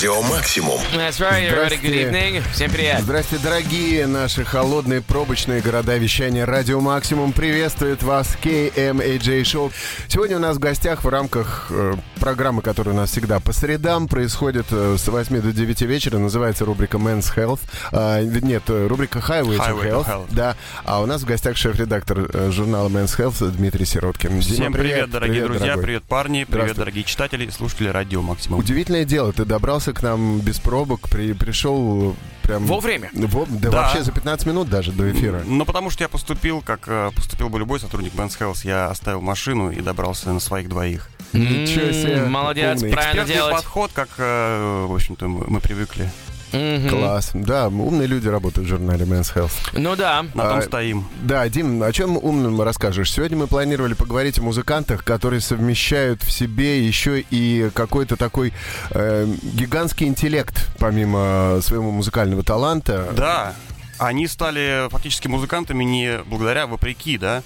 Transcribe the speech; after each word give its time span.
Радио 0.00 0.22
Максимум. 0.22 0.80
That's 0.94 1.20
right, 1.20 1.50
everybody. 1.50 1.78
Good 1.78 2.10
evening. 2.10 2.42
Всем 2.54 2.70
привет. 2.70 3.02
Здрасте, 3.02 3.36
дорогие 3.36 4.06
наши 4.06 4.46
холодные 4.46 5.02
пробочные 5.02 5.60
города 5.60 5.94
вещания. 5.98 6.46
Радио 6.46 6.80
Максимум 6.80 7.34
приветствует 7.34 8.02
вас 8.02 8.34
KMAJ 8.42 9.42
Show. 9.42 9.70
Сегодня 10.08 10.38
у 10.38 10.40
нас 10.40 10.56
в 10.56 10.58
гостях 10.58 11.04
в 11.04 11.08
рамках 11.10 11.66
э, 11.68 11.96
программы, 12.18 12.62
которая 12.62 12.94
у 12.94 12.96
нас 12.96 13.10
всегда 13.10 13.40
по 13.40 13.52
средам 13.52 14.08
происходит 14.08 14.68
э, 14.70 14.96
с 14.98 15.06
8 15.06 15.42
до 15.42 15.52
9 15.52 15.82
вечера. 15.82 16.16
Называется 16.16 16.64
рубрика 16.64 16.96
Men's 16.96 17.36
Health. 17.36 17.60
А, 17.92 18.22
нет, 18.22 18.62
э, 18.68 18.86
рубрика 18.86 19.18
Highway, 19.18 19.58
Highway 19.58 19.82
to 19.82 19.90
Health. 19.90 20.06
Health. 20.06 20.28
Да. 20.30 20.56
А 20.86 21.02
у 21.02 21.06
нас 21.06 21.20
в 21.20 21.26
гостях 21.26 21.58
шеф-редактор 21.58 22.26
э, 22.32 22.50
журнала 22.50 22.88
Men's 22.88 23.18
Health 23.18 23.50
Дмитрий 23.50 23.84
Сироткин. 23.84 24.40
Дима, 24.40 24.54
Всем 24.54 24.72
привет, 24.72 25.10
дорогие 25.10 25.44
друзья, 25.44 25.66
дорогой. 25.66 25.84
привет, 25.84 26.04
парни, 26.04 26.44
привет, 26.44 26.76
дорогие 26.76 27.04
читатели 27.04 27.44
и 27.44 27.50
слушатели 27.50 27.88
Радио 27.88 28.22
Максимум. 28.22 28.60
Удивительное 28.60 29.04
дело, 29.04 29.34
ты 29.34 29.44
добрался 29.44 29.89
к 29.92 30.02
нам 30.02 30.40
без 30.40 30.58
пробок, 30.58 31.08
при, 31.08 31.32
пришел 31.32 32.14
прям... 32.42 32.64
Вовремя. 32.66 33.10
Во- 33.12 33.46
да, 33.48 33.70
Да. 33.70 33.82
вообще 33.82 34.02
за 34.02 34.12
15 34.12 34.46
минут 34.46 34.68
даже 34.68 34.92
до 34.92 35.10
эфира. 35.10 35.42
Ну, 35.46 35.64
потому 35.64 35.90
что 35.90 36.02
я 36.04 36.08
поступил, 36.08 36.60
как 36.62 36.84
э, 36.86 37.10
поступил 37.14 37.48
бы 37.48 37.58
любой 37.58 37.80
сотрудник 37.80 38.14
Men's 38.14 38.38
Health, 38.38 38.60
я 38.64 38.86
оставил 38.88 39.20
машину 39.20 39.70
и 39.70 39.80
добрался 39.80 40.30
на 40.32 40.40
своих 40.40 40.68
двоих. 40.68 41.08
Ничего 41.32 41.92
себе. 41.92 42.24
Молодец, 42.26 42.78
Умный. 42.78 42.92
правильно 42.92 43.10
Экспертный 43.22 43.34
делать. 43.34 43.54
подход, 43.54 43.90
как, 43.94 44.08
э, 44.18 44.86
в 44.88 44.94
общем-то, 44.94 45.28
мы 45.28 45.60
привыкли. 45.60 46.10
Мгм. 46.52 46.88
Класс. 46.88 47.30
Да, 47.34 47.68
умные 47.68 48.06
люди 48.06 48.28
работают 48.28 48.66
в 48.66 48.70
журнале 48.70 49.04
Men's 49.04 49.34
Health. 49.34 49.52
Ну 49.72 49.96
да. 49.96 50.24
На 50.34 50.48
том 50.48 50.58
А, 50.58 50.62
стоим. 50.62 51.06
Да, 51.22 51.48
Дим, 51.48 51.82
о 51.82 51.92
чем 51.92 52.16
умным 52.16 52.60
расскажешь? 52.62 53.12
Сегодня 53.12 53.36
мы 53.36 53.46
планировали 53.46 53.94
поговорить 53.94 54.38
о 54.38 54.42
музыкантах, 54.42 55.04
которые 55.04 55.40
совмещают 55.40 56.22
в 56.22 56.30
себе 56.30 56.84
еще 56.84 57.20
и 57.30 57.70
какой-то 57.74 58.16
такой 58.16 58.52
э, 58.90 59.26
гигантский 59.42 60.06
интеллект, 60.06 60.68
помимо 60.78 61.60
своего 61.62 61.90
музыкального 61.90 62.42
таланта. 62.42 63.12
Да, 63.16 63.54
они 63.98 64.26
стали 64.26 64.88
фактически 64.90 65.28
музыкантами 65.28 65.84
не 65.84 66.18
благодаря, 66.26 66.64
а 66.64 66.66
вопреки, 66.66 67.18
да. 67.18 67.42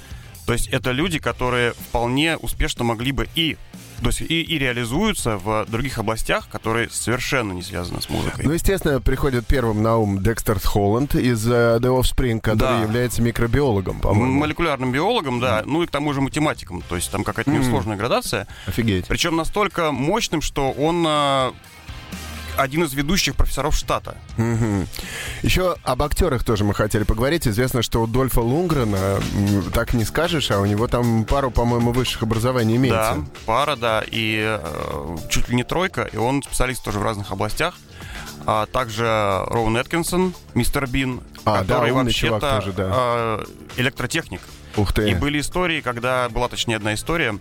То 0.47 0.53
есть 0.53 0.69
это 0.69 0.91
люди, 0.91 1.19
которые 1.19 1.73
вполне 1.73 2.37
успешно 2.37 2.85
могли 2.85 3.13
бы 3.13 3.29
и 3.35 3.57
то 4.05 4.09
есть 4.11 4.21
и, 4.21 4.43
и 4.43 4.59
реализуются 4.59 5.37
в 5.39 5.67
других 5.69 5.99
областях, 5.99 6.49
которые 6.49 6.89
совершенно 6.91 7.53
не 7.53 7.63
связаны 7.63 8.01
с 8.01 8.09
музыкой. 8.09 8.45
Ну, 8.45 8.53
естественно, 8.53 9.01
приходит 9.01 9.47
первым 9.47 9.83
на 9.83 9.97
ум 9.97 10.23
Декстер 10.23 10.59
Холланд 10.61 11.15
из 11.15 11.47
э, 11.47 11.79
The 11.81 12.01
Offspring, 12.01 12.41
который 12.41 12.79
Да. 12.79 12.83
является 12.83 13.23
микробиологом, 13.23 14.01
по-моему. 14.01 14.33
молекулярным 14.41 14.93
биологом, 14.93 15.41
да, 15.41 15.63
ну 15.67 15.83
и 15.83 15.87
к 15.87 15.91
тому 15.91 16.13
же 16.13 16.21
математиком. 16.21 16.83
То 16.89 16.97
есть 16.97 17.11
там 17.11 17.25
какая-то 17.25 17.51
Мгм. 17.51 17.61
несложная 17.61 17.97
градация. 17.97 18.47
Офигеть. 18.67 19.07
Причем 19.09 19.37
настолько 19.37 19.91
мощным, 19.93 20.41
что 20.43 20.71
он 20.71 21.05
а, 21.09 21.53
один 22.57 22.85
из 22.85 22.93
ведущих 22.95 23.35
профессоров 23.37 23.75
штата. 23.77 24.17
Мгм. 24.37 24.87
Еще 25.43 25.77
об 25.83 26.03
актерах 26.03 26.45
тоже 26.45 26.65
мы 26.65 26.75
хотели 26.75 27.05
поговорить. 27.05 27.47
Известно, 27.49 27.83
что 27.83 28.03
у 28.03 28.07
Дольфа 28.07 28.41
Лунгрена, 28.41 29.21
так 29.73 29.95
не 29.95 30.05
скажешь, 30.05 30.51
а 30.51 30.61
у 30.61 30.67
него 30.67 30.87
там 30.89 31.25
пару, 31.25 31.51
по-моему, 31.51 31.93
высших 31.93 32.23
образований 32.23 32.77
имеется. 32.77 33.15
Да, 33.17 33.25
пара, 33.47 33.77
да, 33.77 34.03
и 34.07 34.59
э, 34.61 35.17
чуть 35.31 35.49
ли 35.49 35.57
не 35.57 35.65
тройка, 35.65 36.03
и 36.03 36.17
он 36.17 36.43
специалист 36.43 36.83
тоже 36.85 36.99
в 36.99 37.03
разных 37.03 37.33
областях. 37.33 37.75
А 38.47 38.67
также 38.67 39.05
Роуэн 39.47 39.79
Эткинсон, 39.79 40.35
мистер 40.55 40.87
Бин, 40.87 41.21
А, 41.45 41.59
да, 41.59 41.75
который 41.77 41.93
умный 41.93 42.05
вообще-то 42.05 42.57
тоже, 42.57 42.73
да. 42.73 42.91
э, 42.93 43.45
электротехник. 43.77 44.41
Ух 44.77 44.93
ты. 44.93 45.11
И 45.11 45.15
были 45.15 45.41
истории, 45.41 45.81
когда 45.81 46.29
была, 46.29 46.49
точнее, 46.49 46.77
одна 46.77 46.95
история, 46.95 47.39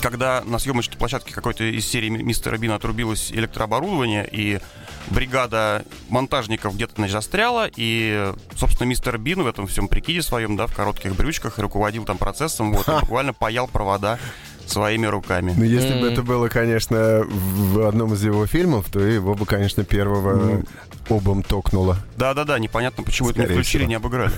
когда 0.00 0.42
на 0.44 0.58
съемочной 0.58 0.96
площадке 0.96 1.32
какой-то 1.34 1.64
из 1.64 1.86
серии 1.86 2.08
Мистера 2.08 2.56
Бина 2.56 2.74
отрубилось 2.76 3.30
электрооборудование, 3.32 4.28
и 4.30 4.60
бригада 5.08 5.84
монтажников 6.08 6.74
где-то 6.74 6.94
значит, 6.96 7.12
застряла, 7.12 7.68
и, 7.74 8.32
собственно, 8.56 8.88
мистер 8.88 9.18
Бин 9.18 9.42
в 9.42 9.46
этом 9.46 9.66
всем 9.66 9.88
прикиде 9.88 10.22
своем, 10.22 10.56
да, 10.56 10.66
в 10.66 10.74
коротких 10.74 11.16
брючках, 11.16 11.58
и 11.58 11.62
руководил 11.62 12.04
там 12.04 12.18
процессом, 12.18 12.72
вот, 12.72 12.88
и 12.88 13.00
буквально 13.00 13.32
паял 13.32 13.66
провода 13.66 14.18
своими 14.66 15.06
руками. 15.06 15.52
Ну, 15.56 15.64
если 15.64 15.94
бы 16.00 16.06
М. 16.06 16.12
это 16.12 16.22
было, 16.22 16.48
конечно, 16.48 17.24
в 17.26 17.88
одном 17.88 18.14
из 18.14 18.22
его 18.22 18.46
фильмов, 18.46 18.86
то 18.90 19.00
его 19.00 19.34
бы, 19.34 19.44
конечно, 19.44 19.82
первого 19.84 20.62
обом 21.08 21.42
токнуло. 21.42 21.96
Да-да-да, 22.16 22.56
непонятно, 22.60 23.02
почему 23.02 23.30
это 23.30 23.40
не 23.40 23.44
Скорее 23.46 23.56
включили, 23.56 23.82
всего. 23.82 23.88
не 23.88 23.94
обыграли. 23.96 24.32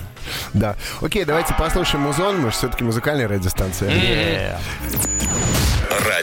Да. 0.53 0.75
Окей, 1.01 1.23
давайте 1.23 1.53
послушаем 1.53 2.05
музон. 2.05 2.37
Мы 2.41 2.49
же 2.49 2.57
все-таки 2.57 2.83
музыкальная 2.83 3.27
радиостанция. 3.27 3.91
Э, 3.91 4.57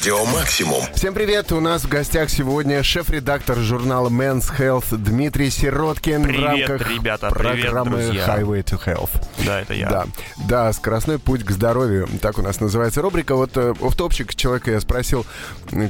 Радио 0.01 0.25
Максимум. 0.25 0.83
Всем 0.95 1.13
привет! 1.13 1.53
У 1.53 1.61
нас 1.61 1.83
в 1.83 1.89
гостях 1.89 2.31
сегодня 2.31 2.83
шеф-редактор 2.83 3.59
журнала 3.59 4.09
Men's 4.09 4.47
Health 4.59 4.97
Дмитрий 4.97 5.51
Сироткин 5.51 6.23
в 6.23 6.25
Привет, 6.25 6.71
рамках 6.71 6.91
ребята, 6.91 7.29
привет, 7.31 7.61
программы 7.67 8.03
друзья. 8.05 8.27
Highway 8.27 8.65
to 8.65 8.83
Health. 8.83 9.11
Да, 9.45 9.61
это 9.61 9.75
я. 9.75 9.91
Да, 9.91 10.07
да, 10.49 10.73
скоростной 10.73 11.19
путь 11.19 11.45
к 11.45 11.51
здоровью. 11.51 12.09
Так 12.23 12.39
у 12.39 12.43
нас 12.43 12.61
называется 12.61 13.03
рубрика. 13.03 13.35
Вот 13.35 13.51
э, 13.59 13.75
офтопчик 13.79 14.35
человека 14.35 14.71
я 14.71 14.81
спросил, 14.81 15.27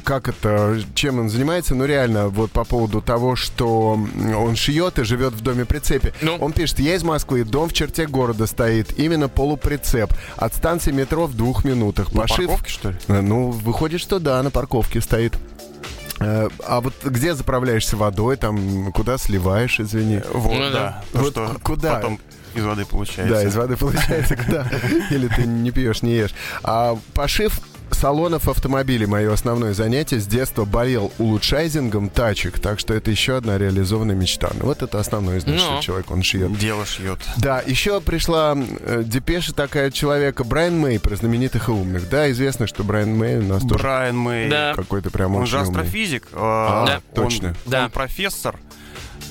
как 0.03 0.27
это, 0.27 0.81
чем 0.93 1.19
он 1.19 1.29
занимается. 1.29 1.73
Ну, 1.73 1.85
реально, 1.85 2.27
вот 2.27 2.51
по 2.51 2.65
поводу 2.65 3.01
того, 3.01 3.37
что 3.37 3.97
он 4.35 4.55
шьет 4.57 4.99
и 4.99 5.05
живет 5.05 5.31
в 5.35 5.39
доме 5.41 5.63
прицепе. 5.63 6.13
Ну? 6.21 6.35
Он 6.35 6.51
пишет, 6.51 6.79
я 6.79 6.95
из 6.95 7.03
Москвы, 7.03 7.45
дом 7.45 7.69
в 7.69 7.73
черте 7.73 8.07
города 8.07 8.45
стоит, 8.45 8.99
именно 8.99 9.29
полуприцеп. 9.29 10.13
От 10.35 10.53
станции 10.53 10.91
метро 10.91 11.27
в 11.27 11.33
двух 11.37 11.63
минутах. 11.63 12.11
На 12.11 12.23
Пошив... 12.23 12.47
парковке, 12.49 12.69
что 12.69 12.89
ли? 12.89 12.97
Э, 13.07 13.21
Ну, 13.21 13.51
выходит, 13.51 14.00
что 14.01 14.19
да, 14.19 14.41
на 14.43 14.51
парковке 14.51 14.99
стоит. 15.01 15.35
Э, 16.19 16.49
А 16.67 16.81
вот 16.81 16.93
где 17.03 17.33
заправляешься 17.33 17.97
водой, 17.97 18.37
там 18.37 18.91
куда 18.91 19.17
сливаешь, 19.17 19.79
извини? 19.79 20.21
Вот, 20.33 20.53
Ну 20.53 20.69
да. 20.71 20.71
да. 20.71 21.03
То, 21.13 21.19
Вот 21.19 21.31
что 21.33 21.57
куда? 21.63 21.95
потом 21.95 22.19
из 22.53 22.63
воды 22.63 22.85
получается. 22.85 23.33
Да, 23.33 23.43
из 23.43 23.55
воды 23.55 23.77
получается, 23.77 24.35
куда? 24.35 24.67
Или 25.09 25.27
ты 25.29 25.43
не 25.45 25.71
пьешь, 25.71 26.01
не 26.01 26.13
ешь. 26.15 26.33
А 26.63 26.97
пошив 27.13 27.59
салонов 27.95 28.47
автомобилей 28.47 29.05
мое 29.05 29.31
основное 29.33 29.73
занятие. 29.73 30.19
С 30.19 30.27
детства 30.27 30.65
болел 30.65 31.11
улучшайзингом 31.17 32.09
тачек, 32.09 32.59
так 32.59 32.79
что 32.79 32.93
это 32.93 33.11
еще 33.11 33.37
одна 33.37 33.57
реализованная 33.57 34.15
мечта. 34.15 34.49
Ну, 34.53 34.65
вот 34.65 34.81
это 34.81 34.99
основное, 34.99 35.39
значит, 35.39 35.65
Ну. 35.67 35.73
что 35.77 35.81
человек, 35.81 36.11
он 36.11 36.23
шьет. 36.23 36.57
Дело 36.57 36.85
шьет. 36.85 37.19
Да, 37.37 37.61
еще 37.65 38.01
пришла 38.01 38.55
э, 38.57 39.03
депеша 39.05 39.53
такая 39.53 39.91
человека, 39.91 40.43
Брайан 40.43 40.77
Мэй, 40.79 40.99
про 40.99 41.15
знаменитых 41.15 41.69
и 41.69 41.71
умных. 41.71 42.09
Да, 42.09 42.29
известно, 42.31 42.67
что 42.67 42.83
Брайан 42.83 43.15
Мэй 43.15 43.37
у 43.37 43.43
нас 43.43 43.61
тоже 43.63 43.75
Брайан 43.83 44.17
Мэй. 44.17 44.49
Да. 44.49 44.73
какой-то 44.75 45.09
прям 45.11 45.35
Он 45.35 45.43
очень 45.43 45.51
же 45.51 45.57
умный. 45.59 45.69
астрофизик. 45.81 46.27
А, 46.33 46.83
э, 46.83 46.87
Да. 46.87 46.95
он- 46.95 47.23
точно. 47.23 47.55
Да. 47.65 47.85
Он 47.85 47.91
профессор 47.91 48.57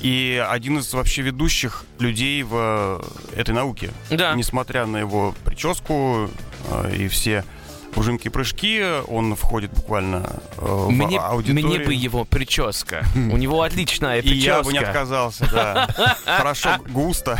и 0.01 0.43
один 0.49 0.79
из 0.79 0.91
вообще 0.93 1.21
ведущих 1.21 1.83
людей 1.99 2.41
в 2.43 3.01
э, 3.35 3.39
этой 3.39 3.53
науке. 3.53 3.91
Да. 4.09 4.33
Несмотря 4.35 4.85
на 4.85 4.97
его 4.97 5.35
прическу 5.43 6.29
э, 6.69 6.95
и 6.95 7.07
все 7.07 7.43
ужимки 7.95 8.27
и 8.27 8.29
прыжки, 8.29 8.83
он 9.07 9.35
входит 9.35 9.71
буквально 9.71 10.41
э, 10.57 10.65
в 10.65 10.89
Мне, 10.89 11.19
аудиторию. 11.19 11.67
мне 11.67 11.79
бы 11.79 11.93
его 11.93 12.25
прическа. 12.25 13.03
У 13.15 13.37
него 13.37 13.61
отличная 13.63 14.19
И 14.19 14.33
я 14.33 14.61
бы 14.61 14.71
не 14.71 14.79
прическа. 14.79 14.89
отказался, 14.89 15.49
да. 15.51 16.17
Хорошо, 16.25 16.77
густо. 16.89 17.39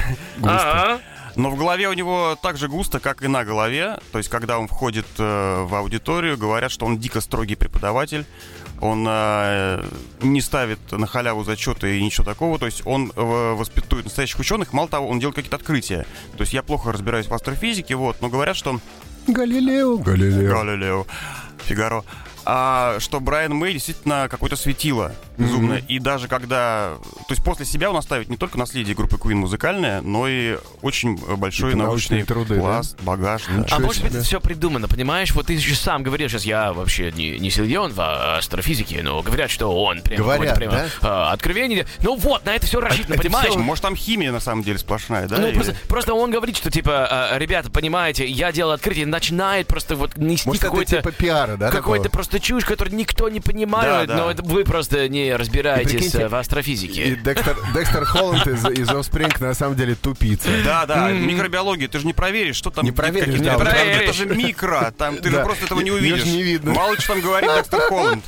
Но 1.37 1.49
в 1.49 1.57
голове 1.57 1.87
у 1.87 1.93
него 1.93 2.37
так 2.41 2.57
же 2.57 2.67
густо, 2.67 2.99
как 2.99 3.23
и 3.23 3.27
на 3.27 3.45
голове. 3.45 3.99
То 4.11 4.17
есть, 4.17 4.29
когда 4.29 4.59
он 4.59 4.67
входит 4.67 5.05
э, 5.17 5.63
в 5.63 5.73
аудиторию, 5.75 6.37
говорят, 6.37 6.71
что 6.71 6.85
он 6.85 6.97
дико 6.97 7.21
строгий 7.21 7.55
преподаватель. 7.55 8.25
Он 8.81 9.05
э, 9.07 9.81
не 10.21 10.41
ставит 10.41 10.79
на 10.91 11.07
халяву 11.07 11.43
зачеты 11.45 11.99
и 11.99 12.03
ничего 12.03 12.25
такого. 12.25 12.59
То 12.59 12.65
есть 12.65 12.81
он 12.83 13.13
э, 13.15 13.53
воспитывает 13.53 14.05
настоящих 14.05 14.39
ученых. 14.39 14.73
Мало 14.73 14.89
того, 14.89 15.07
он 15.07 15.19
делает 15.19 15.35
какие-то 15.35 15.55
открытия. 15.55 16.05
То 16.35 16.41
есть 16.41 16.51
я 16.51 16.63
плохо 16.63 16.91
разбираюсь 16.91 17.27
в 17.27 17.33
астрофизике, 17.33 17.95
вот, 17.95 18.17
но 18.21 18.27
говорят, 18.27 18.57
что 18.57 18.79
Галилео, 19.27 19.97
Галилео. 19.97 20.51
Галилео, 20.51 21.07
Фигаро. 21.65 22.03
А 22.45 22.97
что 22.99 23.19
Брайан 23.19 23.53
Мэй 23.53 23.73
действительно 23.73 24.27
какое-то 24.29 24.55
светило 24.55 25.13
безумное. 25.41 25.83
И 25.87 25.99
даже 25.99 26.27
когда... 26.27 26.93
То 27.27 27.31
есть 27.31 27.43
после 27.43 27.65
себя 27.65 27.89
он 27.89 27.97
оставит 27.97 28.29
не 28.29 28.37
только 28.37 28.57
наследие 28.57 28.95
группы 28.95 29.17
Queen 29.17 29.35
музыкальное, 29.35 30.01
но 30.01 30.27
и 30.27 30.57
очень 30.81 31.17
большой 31.37 31.75
научный 31.75 31.91
научные 31.91 32.25
труды, 32.25 32.55
да? 32.55 32.61
пласт, 32.61 32.97
багаж. 33.01 33.43
да. 33.47 33.65
А 33.71 33.79
может 33.79 34.03
быть, 34.03 34.15
все 34.23 34.39
придумано, 34.39 34.87
понимаешь? 34.87 35.31
Вот 35.33 35.47
ты 35.47 35.53
еще 35.53 35.75
сам 35.75 36.03
говорил, 36.03 36.29
сейчас 36.29 36.45
я 36.45 36.73
вообще 36.73 37.11
не, 37.11 37.37
не 37.39 37.49
силен 37.49 37.91
в 37.93 38.37
астрофизике, 38.37 39.01
но 39.03 39.21
говорят, 39.21 39.49
что 39.51 39.67
он 39.83 40.01
прям 40.01 40.17
Говорят, 40.21 40.55
прямо, 40.55 40.85
а, 41.01 41.31
откровение. 41.31 41.85
Ну 41.99 42.15
вот, 42.15 42.45
на 42.45 42.55
это 42.55 42.65
все 42.65 42.79
рассчитано, 42.79 43.13
это 43.15 43.23
понимаешь? 43.23 43.49
всё- 43.49 43.59
Может, 43.59 43.81
там 43.83 43.95
химия 43.95 44.31
на 44.31 44.39
самом 44.39 44.63
деле 44.63 44.77
сплошная, 44.77 45.27
да? 45.27 45.37
Ну, 45.37 45.47
Или- 45.47 45.55
просто, 45.55 45.75
просто 45.87 46.13
он 46.13 46.31
говорит, 46.31 46.57
что, 46.57 46.69
типа, 46.71 47.07
а, 47.09 47.37
ребята, 47.37 47.69
понимаете, 47.69 48.25
я 48.27 48.51
делал 48.51 48.71
открытие, 48.71 49.05
начинает 49.05 49.67
просто 49.67 49.95
вот 49.95 50.17
нести 50.17 50.47
Может, 50.47 50.61
это 50.63 50.71
какой-то... 50.71 50.97
типа 50.97 51.11
пиара, 51.11 51.57
да? 51.57 51.69
Какой-то 51.71 52.03
такого? 52.05 52.11
просто 52.21 52.39
чушь, 52.39 52.65
которую 52.65 52.95
никто 52.95 53.29
не 53.29 53.39
понимает, 53.39 54.07
Да, 54.07 54.15
да. 54.15 54.23
но 54.23 54.31
это 54.31 54.43
вы 54.43 54.63
просто 54.63 55.07
не 55.09 55.30
разбираетесь 55.37 56.15
э, 56.15 56.27
в 56.27 56.35
астрофизике. 56.35 57.03
И 57.03 57.15
Декстер, 57.15 57.57
Декстер 57.73 58.05
Холланд 58.05 58.47
из, 58.47 58.65
из 58.65 58.89
Offspring 58.89 59.33
на 59.39 59.53
самом 59.53 59.75
деле 59.75 59.95
тупица. 59.95 60.49
Да, 60.63 60.85
да, 60.85 61.11
микробиология, 61.11 61.87
ты 61.87 61.99
же 61.99 62.05
не 62.05 62.13
проверишь, 62.13 62.55
что 62.55 62.69
там 62.69 62.85
Не 62.85 62.91
проверишь, 62.91 63.35
какие-то 63.35 63.57
да, 63.57 63.65
проверишь. 63.65 64.01
Это 64.01 64.13
же 64.13 64.25
микро, 64.25 64.93
там 64.97 65.17
ты 65.17 65.29
же 65.29 65.43
просто 65.43 65.65
этого 65.65 65.81
не 65.81 65.91
увидишь. 65.91 66.25
не 66.25 66.43
видно. 66.43 66.73
Мало 66.73 66.95
что 66.97 67.13
там 67.13 67.21
говорит 67.21 67.49
Декстер 67.55 67.79
Холланд. 67.81 68.25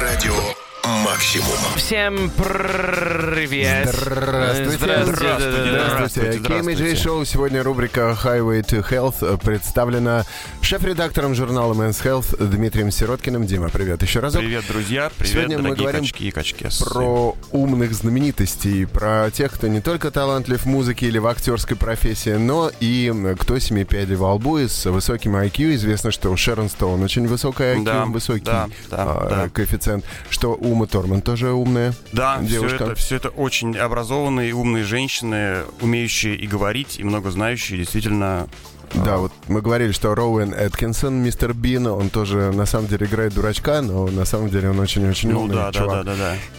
Радио 0.00 0.53
максимум. 0.86 1.48
Всем 1.76 2.30
привет. 2.36 3.88
Здравствуйте. 3.88 4.78
Здравствуйте. 4.78 5.70
Здравствуйте. 5.70 6.38
KMJ 6.38 6.92
Show. 6.94 7.24
Сегодня 7.24 7.62
рубрика 7.62 8.16
Highway 8.22 8.62
to 8.62 8.86
Health 8.88 9.38
представлена 9.42 10.24
шеф-редактором 10.60 11.34
журнала 11.34 11.72
Men's 11.74 12.02
Health 12.02 12.36
Дмитрием 12.44 12.90
Сироткиным. 12.90 13.46
Дима, 13.46 13.70
привет 13.70 14.02
еще 14.02 14.20
разок. 14.20 14.42
Привет, 14.42 14.64
друзья. 14.68 15.10
Привет, 15.16 15.32
Сегодня 15.32 15.58
мы 15.58 15.74
говорим 15.74 16.02
качки 16.02 16.28
и 16.28 16.30
качки. 16.30 16.66
Про 16.84 17.36
умных 17.50 17.94
знаменитостей, 17.94 18.84
про 18.84 19.30
тех, 19.30 19.52
кто 19.52 19.68
не 19.68 19.80
только 19.80 20.10
талантлив 20.10 20.60
в 20.60 20.66
музыке 20.66 21.06
или 21.06 21.18
в 21.18 21.26
актерской 21.26 21.76
профессии, 21.76 22.34
но 22.34 22.70
и 22.80 23.12
кто 23.40 23.58
семи 23.58 23.84
пядей 23.84 24.16
во 24.16 24.34
лбу 24.34 24.58
и 24.58 24.68
с 24.68 24.84
высоким 24.90 25.36
IQ. 25.36 25.74
Известно, 25.76 26.10
что 26.10 26.30
у 26.30 26.36
Шерон 26.36 26.68
Стоун 26.68 27.02
очень 27.02 27.26
высокая 27.26 27.76
IQ, 27.76 27.84
Да, 27.84 28.04
высокий 28.04 28.44
да, 28.44 28.68
да, 28.90 28.96
а, 28.98 29.28
да. 29.30 29.48
коэффициент. 29.48 30.04
Что 30.28 30.54
Ума 30.74 30.86
Торман 30.86 31.22
тоже 31.22 31.52
умная 31.52 31.94
Да, 32.12 32.38
все 32.40 32.48
девушка. 32.48 32.84
это, 32.84 32.94
все 32.96 33.16
это 33.16 33.28
очень 33.28 33.76
образованные, 33.76 34.52
умные 34.52 34.82
женщины, 34.82 35.62
умеющие 35.80 36.34
и 36.34 36.46
говорить, 36.48 36.98
и 36.98 37.04
много 37.04 37.30
знающие, 37.30 37.78
действительно. 37.78 38.48
Да, 38.94 39.16
вот 39.18 39.32
мы 39.48 39.60
говорили, 39.60 39.92
что 39.92 40.14
Роуэн 40.14 40.54
Эткинсон, 40.54 41.14
мистер 41.22 41.52
Бин, 41.52 41.86
он 41.88 42.10
тоже 42.10 42.52
на 42.52 42.64
самом 42.64 42.86
деле 42.86 43.06
играет 43.06 43.34
дурачка, 43.34 43.82
но 43.82 44.06
на 44.06 44.24
самом 44.24 44.50
деле 44.50 44.70
он 44.70 44.78
очень-очень 44.78 45.30
Ну 45.30 45.40
умный 45.42 45.56
да, 45.56 45.72
да, 45.72 45.78
чувак. 45.78 46.04
да, 46.04 46.14
да, 46.14 46.16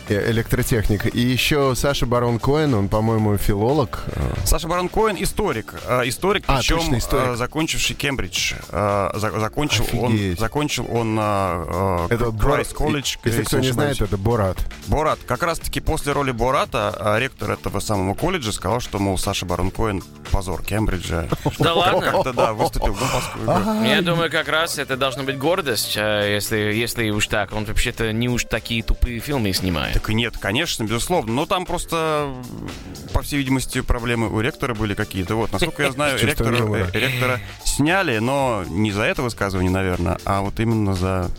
да. 0.10 0.14
Э, 0.16 0.32
Электротехник. 0.32 1.16
И 1.16 1.20
еще 1.22 1.74
Саша 1.76 2.06
Барон 2.06 2.40
Коэн, 2.40 2.74
он, 2.74 2.90
по-моему, 2.90 3.38
филолог. 3.38 4.04
Саша 4.44 4.68
Барон 4.68 4.90
Коэн 4.90 5.16
историк. 5.22 5.74
Историк, 6.04 6.44
А, 6.48 6.58
причем 6.58 6.78
точно, 6.80 6.98
историк. 6.98 7.28
э, 7.30 7.36
закончивший 7.38 7.96
Кембридж. 7.96 8.54
За- 8.72 9.32
закончил 9.40 9.86
он, 9.94 10.14
Офигеть. 10.14 10.40
закончил 10.40 10.88
он 10.92 11.18
э, 11.20 11.24
э, 12.10 12.14
Это 12.16 12.32
Christ's 12.32 12.68
Бор- 12.70 12.78
колледж. 12.78 13.16
Если 13.24 13.44
кто 13.44 13.60
не 13.60 13.72
знает, 13.72 14.02
это 14.02 14.18
Борат. 14.18 14.58
Борат. 14.88 15.20
Как 15.26 15.42
раз-таки 15.44 15.80
после 15.80 16.12
роли 16.12 16.32
Бората 16.32 17.16
ректор 17.20 17.52
этого 17.52 17.80
самого 17.80 18.14
колледжа 18.14 18.52
сказал, 18.52 18.80
что, 18.82 19.00
мол, 19.00 19.18
Саша 19.18 19.46
Барон 19.46 19.72
Коэн 19.72 20.04
позор 20.32 20.62
Кембриджа. 20.64 21.28
Да 21.60 21.74
ладно? 21.74 22.24
Как-то, 22.26 22.34
да, 22.34 22.54
выступил 22.54 22.94
в 22.94 23.00
Гомпаску. 23.00 23.86
Я 23.86 24.02
думаю, 24.02 24.32
как 24.32 24.48
раз 24.48 24.80
это 24.80 24.98
должно 24.98 25.24
быть 25.24 25.38
гордость, 25.38 25.96
э, 25.96 26.34
если, 26.34 26.58
если 26.58 27.10
уж 27.10 27.28
так. 27.28 27.54
Он 27.54 27.66
вообще-то 27.66 28.12
не 28.12 28.30
уж 28.30 28.46
такие 28.46 28.82
тупые 28.84 29.20
фильмы 29.20 29.54
снимает. 29.54 29.94
Так 29.94 30.10
и 30.10 30.14
нет, 30.14 30.38
конечно, 30.38 30.84
безусловно. 30.84 31.34
Но 31.34 31.46
там 31.46 31.66
просто, 31.66 32.34
по 33.14 33.22
всей 33.22 33.38
видимости, 33.38 33.82
проблемы 33.82 34.30
у 34.30 34.40
ректора 34.42 34.74
были 34.74 34.94
какие-то. 34.94 35.36
Вот, 35.36 35.52
насколько 35.52 35.84
я 35.84 35.92
знаю, 35.92 36.18
ректора, 36.22 36.56
э, 36.56 36.90
ректора 36.94 37.40
сняли, 37.64 38.18
но 38.18 38.64
не 38.68 38.92
за 38.92 39.04
это 39.04 39.22
высказывание, 39.22 39.72
наверное, 39.72 40.18
а 40.26 40.42
вот 40.42 40.60
именно 40.60 40.96
за 40.96 41.30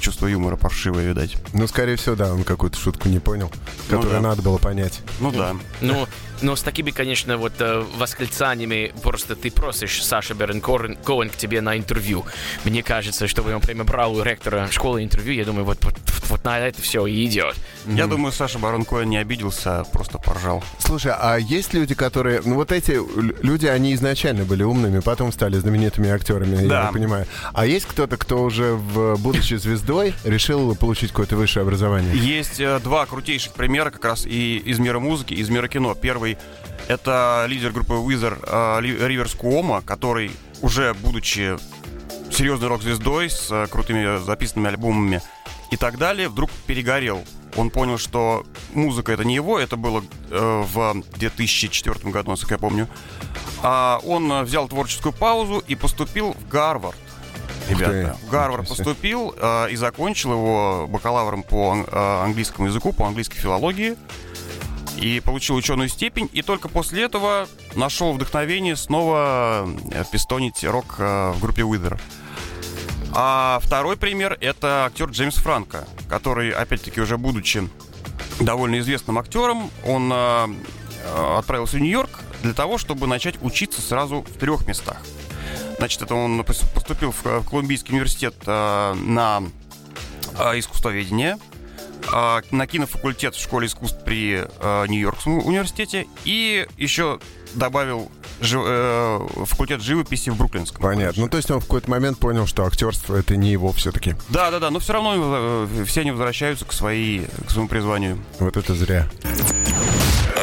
чувство 0.00 0.26
юмора 0.26 0.56
паршивое, 0.56 1.04
видать. 1.08 1.36
Ну, 1.52 1.66
скорее 1.66 1.96
всего, 1.96 2.14
да, 2.14 2.32
он 2.32 2.44
какую-то 2.44 2.78
шутку 2.78 3.08
не 3.08 3.18
понял, 3.18 3.50
которую 3.88 4.14
да. 4.14 4.20
надо 4.20 4.42
было 4.42 4.58
понять. 4.58 5.00
Ну 5.20 5.30
да. 5.32 5.56
Ну, 5.80 6.06
но 6.42 6.56
с 6.56 6.62
такими, 6.62 6.90
конечно, 6.90 7.38
вот 7.38 7.54
э, 7.60 7.84
восклицаниями 7.96 8.92
просто 9.02 9.36
ты 9.36 9.50
просишь 9.50 10.04
Саша 10.04 10.34
Берн 10.34 10.60
Коэн 10.60 11.30
к 11.30 11.36
тебе 11.36 11.60
на 11.60 11.78
интервью. 11.78 12.24
Мне 12.64 12.82
кажется, 12.82 13.26
чтобы 13.26 13.54
он 13.54 13.60
прямо 13.60 13.84
брал 13.84 14.14
у 14.14 14.22
ректора 14.22 14.68
школы 14.70 15.02
интервью, 15.02 15.32
я 15.32 15.44
думаю, 15.44 15.64
вот, 15.64 15.82
вот, 15.82 15.94
вот, 16.28 16.44
на 16.44 16.58
это 16.58 16.82
все 16.82 17.06
и 17.06 17.24
идет. 17.24 17.56
Я 17.86 18.06
думаю, 18.06 18.32
Саша 18.32 18.58
Барон 18.58 18.84
Коэн 18.84 19.08
не 19.08 19.16
обиделся, 19.16 19.80
а 19.80 19.84
просто 19.84 20.18
поржал. 20.18 20.62
Слушай, 20.78 21.12
а 21.16 21.36
есть 21.36 21.72
люди, 21.72 21.94
которые... 21.94 22.42
Ну, 22.44 22.56
вот 22.56 22.72
эти 22.72 23.00
люди, 23.42 23.66
они 23.66 23.94
изначально 23.94 24.44
были 24.44 24.62
умными, 24.62 25.00
потом 25.00 25.32
стали 25.32 25.56
знаменитыми 25.56 26.10
актерами, 26.10 26.62
я 26.62 26.68
Да. 26.68 26.82
так 26.84 26.92
понимаю. 26.92 27.26
А 27.54 27.66
есть 27.66 27.86
кто-то, 27.86 28.16
кто 28.16 28.42
уже, 28.42 28.74
в, 28.74 29.16
будучи 29.46 29.62
звездой, 29.62 30.14
решил 30.24 30.74
получить 30.74 31.10
какое-то 31.10 31.36
высшее 31.36 31.62
образование? 31.62 32.16
Есть 32.16 32.58
э, 32.58 32.80
два 32.80 33.06
крутейших 33.06 33.52
примера 33.52 33.90
как 33.90 34.04
раз 34.04 34.26
и 34.26 34.58
из 34.58 34.80
мира 34.80 34.98
музыки, 34.98 35.34
и 35.34 35.40
из 35.40 35.48
мира 35.50 35.68
кино. 35.68 35.94
Первый— 35.94 36.36
это 36.88 37.46
лидер 37.48 37.70
группы 37.70 37.94
Wizard 37.94 38.40
э, 38.42 39.06
Риверс 39.06 39.34
Куомо, 39.34 39.82
который, 39.82 40.32
уже 40.62 40.94
будучи 40.94 41.56
серьезной 42.32 42.68
рок-звездой 42.70 43.30
с 43.30 43.48
э, 43.52 43.68
крутыми 43.68 44.24
записанными 44.24 44.70
альбомами 44.70 45.22
и 45.70 45.76
так 45.76 45.96
далее, 45.96 46.28
вдруг 46.28 46.50
перегорел. 46.66 47.22
Он 47.56 47.70
понял, 47.70 47.98
что 47.98 48.44
музыка 48.74 49.12
это 49.12 49.24
не 49.24 49.36
его, 49.36 49.60
это 49.60 49.76
было 49.76 50.02
э, 50.30 50.64
в 50.66 51.02
2004 51.18 52.10
году, 52.10 52.30
насколько 52.30 52.54
я 52.54 52.58
помню. 52.58 52.88
А 53.62 54.00
он 54.04 54.30
э, 54.32 54.42
взял 54.42 54.66
творческую 54.66 55.12
паузу 55.12 55.62
и 55.68 55.76
поступил 55.76 56.32
в 56.32 56.48
Гарвард. 56.48 56.96
Ребята, 57.68 58.16
в 58.26 58.30
Гарвард 58.30 58.68
поступил 58.68 59.34
э, 59.36 59.70
и 59.70 59.76
закончил 59.76 60.32
его 60.32 60.86
бакалавром 60.88 61.42
по 61.42 61.76
э, 61.76 62.24
английскому 62.24 62.68
языку, 62.68 62.92
по 62.92 63.06
английской 63.06 63.38
филологии. 63.38 63.96
И 64.96 65.20
получил 65.20 65.56
ученую 65.56 65.90
степень, 65.90 66.30
и 66.32 66.40
только 66.40 66.68
после 66.68 67.02
этого 67.02 67.48
нашел 67.74 68.14
вдохновение 68.14 68.76
снова 68.76 69.68
э, 69.90 70.04
пистонить 70.10 70.64
рок 70.64 70.96
э, 70.98 71.32
в 71.32 71.40
группе 71.40 71.62
Wither. 71.62 72.00
А 73.12 73.60
второй 73.62 73.96
пример 73.96 74.36
это 74.40 74.86
актер 74.86 75.08
Джеймс 75.10 75.36
Франко, 75.36 75.86
который, 76.08 76.50
опять-таки, 76.50 77.00
уже 77.00 77.18
будучи 77.18 77.68
довольно 78.40 78.78
известным 78.80 79.18
актером, 79.18 79.70
он 79.84 80.10
э, 80.12 80.46
э, 81.04 81.38
отправился 81.38 81.76
в 81.76 81.80
Нью-Йорк 81.80 82.20
для 82.42 82.52
того, 82.52 82.78
чтобы 82.78 83.06
начать 83.06 83.36
учиться 83.42 83.80
сразу 83.80 84.22
в 84.22 84.38
трех 84.38 84.66
местах. 84.66 84.98
Значит, 85.78 86.02
это 86.02 86.14
он 86.14 86.40
пос- 86.40 86.64
поступил 86.74 87.12
в, 87.12 87.24
э, 87.26 87.38
в 87.40 87.48
Колумбийский 87.48 87.92
университет 87.92 88.34
э, 88.46 88.94
на 88.94 89.42
э, 90.38 90.58
искусствоведение, 90.58 91.38
на 92.52 92.66
кинофакультет 92.68 93.34
в 93.34 93.42
школе 93.42 93.66
искусств 93.66 93.98
при 94.04 94.44
Нью-Йоркском 94.88 95.44
университете 95.44 96.06
и 96.24 96.64
еще 96.76 97.18
добавил 97.54 98.12
жи- 98.40 98.62
э, 98.64 99.26
факультет 99.44 99.82
живописи 99.82 100.30
в 100.30 100.36
Бруклинском. 100.36 100.80
Понятно. 100.82 101.02
колледже. 101.06 101.20
Ну, 101.22 101.28
то 101.28 101.36
есть 101.38 101.50
он 101.50 101.58
в 101.58 101.64
какой-то 101.64 101.90
момент 101.90 102.18
понял, 102.18 102.46
что 102.46 102.64
актерство 102.64 103.16
это 103.16 103.34
не 103.36 103.50
его 103.50 103.72
все-таки. 103.72 104.14
Да, 104.28 104.52
да, 104.52 104.60
да, 104.60 104.70
но 104.70 104.78
все 104.78 104.92
равно 104.92 105.14
э, 105.16 105.84
все 105.86 106.02
они 106.02 106.12
возвращаются 106.12 106.64
к, 106.64 106.72
своей, 106.72 107.26
к 107.46 107.50
своему 107.50 107.68
призванию. 107.68 108.18
Вот 108.38 108.56
это 108.56 108.74
зря. 108.74 109.08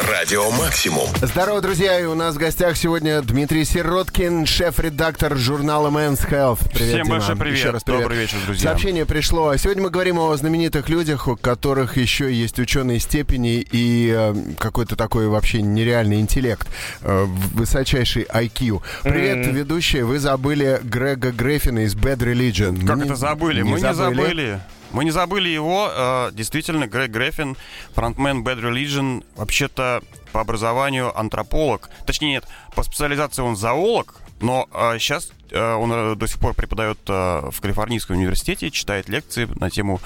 Радио 0.01 0.49
Максимум. 0.51 1.07
Здорово, 1.21 1.61
друзья, 1.61 1.99
и 1.99 2.05
у 2.05 2.15
нас 2.15 2.33
в 2.35 2.39
гостях 2.39 2.75
сегодня 2.75 3.21
Дмитрий 3.21 3.63
Сироткин, 3.63 4.47
шеф-редактор 4.47 5.37
журнала 5.37 5.89
Men's 5.89 6.27
Health. 6.27 6.67
Привет, 6.73 6.93
Всем 6.93 7.03
Дима. 7.03 7.17
большой 7.17 7.35
привет. 7.35 7.57
Еще 7.59 7.69
раз 7.69 7.83
привет. 7.83 8.01
Добрый 8.01 8.17
вечер, 8.17 8.37
друзья. 8.45 8.69
Сообщение 8.69 9.05
пришло. 9.05 9.55
Сегодня 9.55 9.83
мы 9.83 9.89
говорим 9.91 10.17
о 10.17 10.35
знаменитых 10.35 10.89
людях, 10.89 11.27
у 11.27 11.35
которых 11.35 11.95
еще 11.97 12.33
есть 12.33 12.57
ученые 12.59 12.99
степени 12.99 13.65
и 13.71 14.11
э, 14.15 14.33
какой-то 14.57 14.95
такой 14.95 15.27
вообще 15.27 15.61
нереальный 15.61 16.19
интеллект, 16.19 16.67
э, 17.01 17.25
высочайший 17.53 18.23
IQ. 18.23 18.81
Привет, 19.03 19.45
ведущие. 19.53 20.05
Вы 20.05 20.17
забыли 20.17 20.79
Грега 20.83 21.31
Греффина 21.31 21.85
из 21.85 21.95
Bad 21.95 22.17
Religion. 22.17 22.83
Как 22.85 22.97
Не- 22.97 23.03
это 23.05 23.15
забыли? 23.15 23.61
Мы 23.61 23.79
не 23.79 23.93
забыли. 23.93 24.59
Мы 24.93 25.03
не 25.03 25.11
забыли 25.11 25.49
его. 25.49 25.89
Э, 25.91 26.29
Действительно, 26.31 26.87
Грег 26.87 27.11
Греффин, 27.11 27.57
фронтмен 27.93 28.43
Bad 28.43 28.61
Religion, 28.61 29.25
вообще-то 29.35 30.01
по 30.31 30.41
образованию 30.41 31.17
антрополог. 31.17 31.89
Точнее, 32.05 32.29
нет, 32.29 32.45
по 32.75 32.83
специализации 32.83 33.41
он 33.41 33.55
зоолог, 33.55 34.15
но 34.39 34.67
сейчас 34.99 35.31
он 35.53 35.91
э, 35.91 36.15
до 36.15 36.27
сих 36.27 36.39
пор 36.39 36.53
преподает 36.53 36.97
э, 37.07 37.49
в 37.51 37.61
Калифорнийском 37.61 38.17
университете, 38.17 38.71
читает 38.71 39.07
лекции 39.07 39.47
на 39.59 39.69
тему 39.69 39.99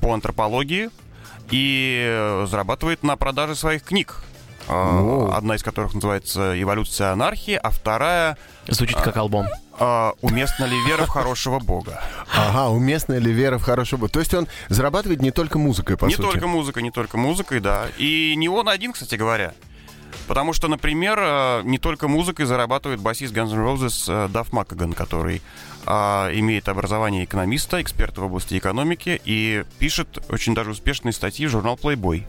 по 0.00 0.12
антропологии 0.12 0.90
и 1.50 2.02
э, 2.06 2.46
зарабатывает 2.48 3.02
на 3.02 3.16
продаже 3.16 3.54
своих 3.54 3.82
книг. 3.82 4.22
Э, 4.70 5.00
Воу. 5.00 5.32
Одна 5.32 5.56
из 5.56 5.62
которых 5.62 5.94
называется 5.94 6.60
«Эволюция 6.60 7.10
анархии», 7.10 7.54
а 7.54 7.70
вторая 7.70 8.38
Звучит 8.68 8.96
как 9.00 9.16
альбом. 9.16 9.46
э, 9.78 10.12
«Уместна 10.22 10.64
ли 10.64 10.76
вера 10.86 11.06
в 11.06 11.08
хорошего 11.08 11.58
бога?» 11.58 12.00
Ага, 12.34 12.68
уместная 12.68 13.18
ли 13.18 13.32
вера 13.32 13.58
в 13.58 13.62
хорошего... 13.62 14.08
То 14.08 14.20
есть 14.20 14.32
он 14.32 14.46
зарабатывает 14.68 15.20
не 15.22 15.32
только 15.32 15.58
музыкой, 15.58 15.96
по 15.96 16.06
не 16.06 16.14
сути. 16.14 16.30
только 16.30 16.46
музыкой, 16.46 16.82
не 16.84 16.92
только 16.92 17.18
музыкой, 17.18 17.60
да. 17.60 17.88
И 17.98 18.34
не 18.36 18.48
он 18.48 18.68
один, 18.68 18.92
кстати 18.92 19.16
говоря. 19.16 19.54
Потому 20.28 20.52
что, 20.52 20.68
например, 20.68 21.18
э, 21.20 21.62
не 21.64 21.78
только 21.78 22.06
музыкой 22.06 22.46
зарабатывает 22.46 23.00
басист 23.00 23.34
Guns 23.34 23.52
N' 23.52 23.58
Roses 23.58 24.04
э, 24.06 24.28
Дафф 24.28 24.52
Маккаган, 24.52 24.92
который 24.92 25.42
а, 25.86 26.30
имеет 26.32 26.68
образование 26.68 27.24
экономиста, 27.24 27.80
эксперта 27.80 28.20
в 28.20 28.24
области 28.24 28.56
экономики 28.56 29.20
и 29.24 29.64
пишет 29.78 30.18
очень 30.28 30.54
даже 30.54 30.70
успешные 30.70 31.12
статьи 31.12 31.46
в 31.46 31.50
журнал 31.50 31.78
Playboy. 31.82 32.24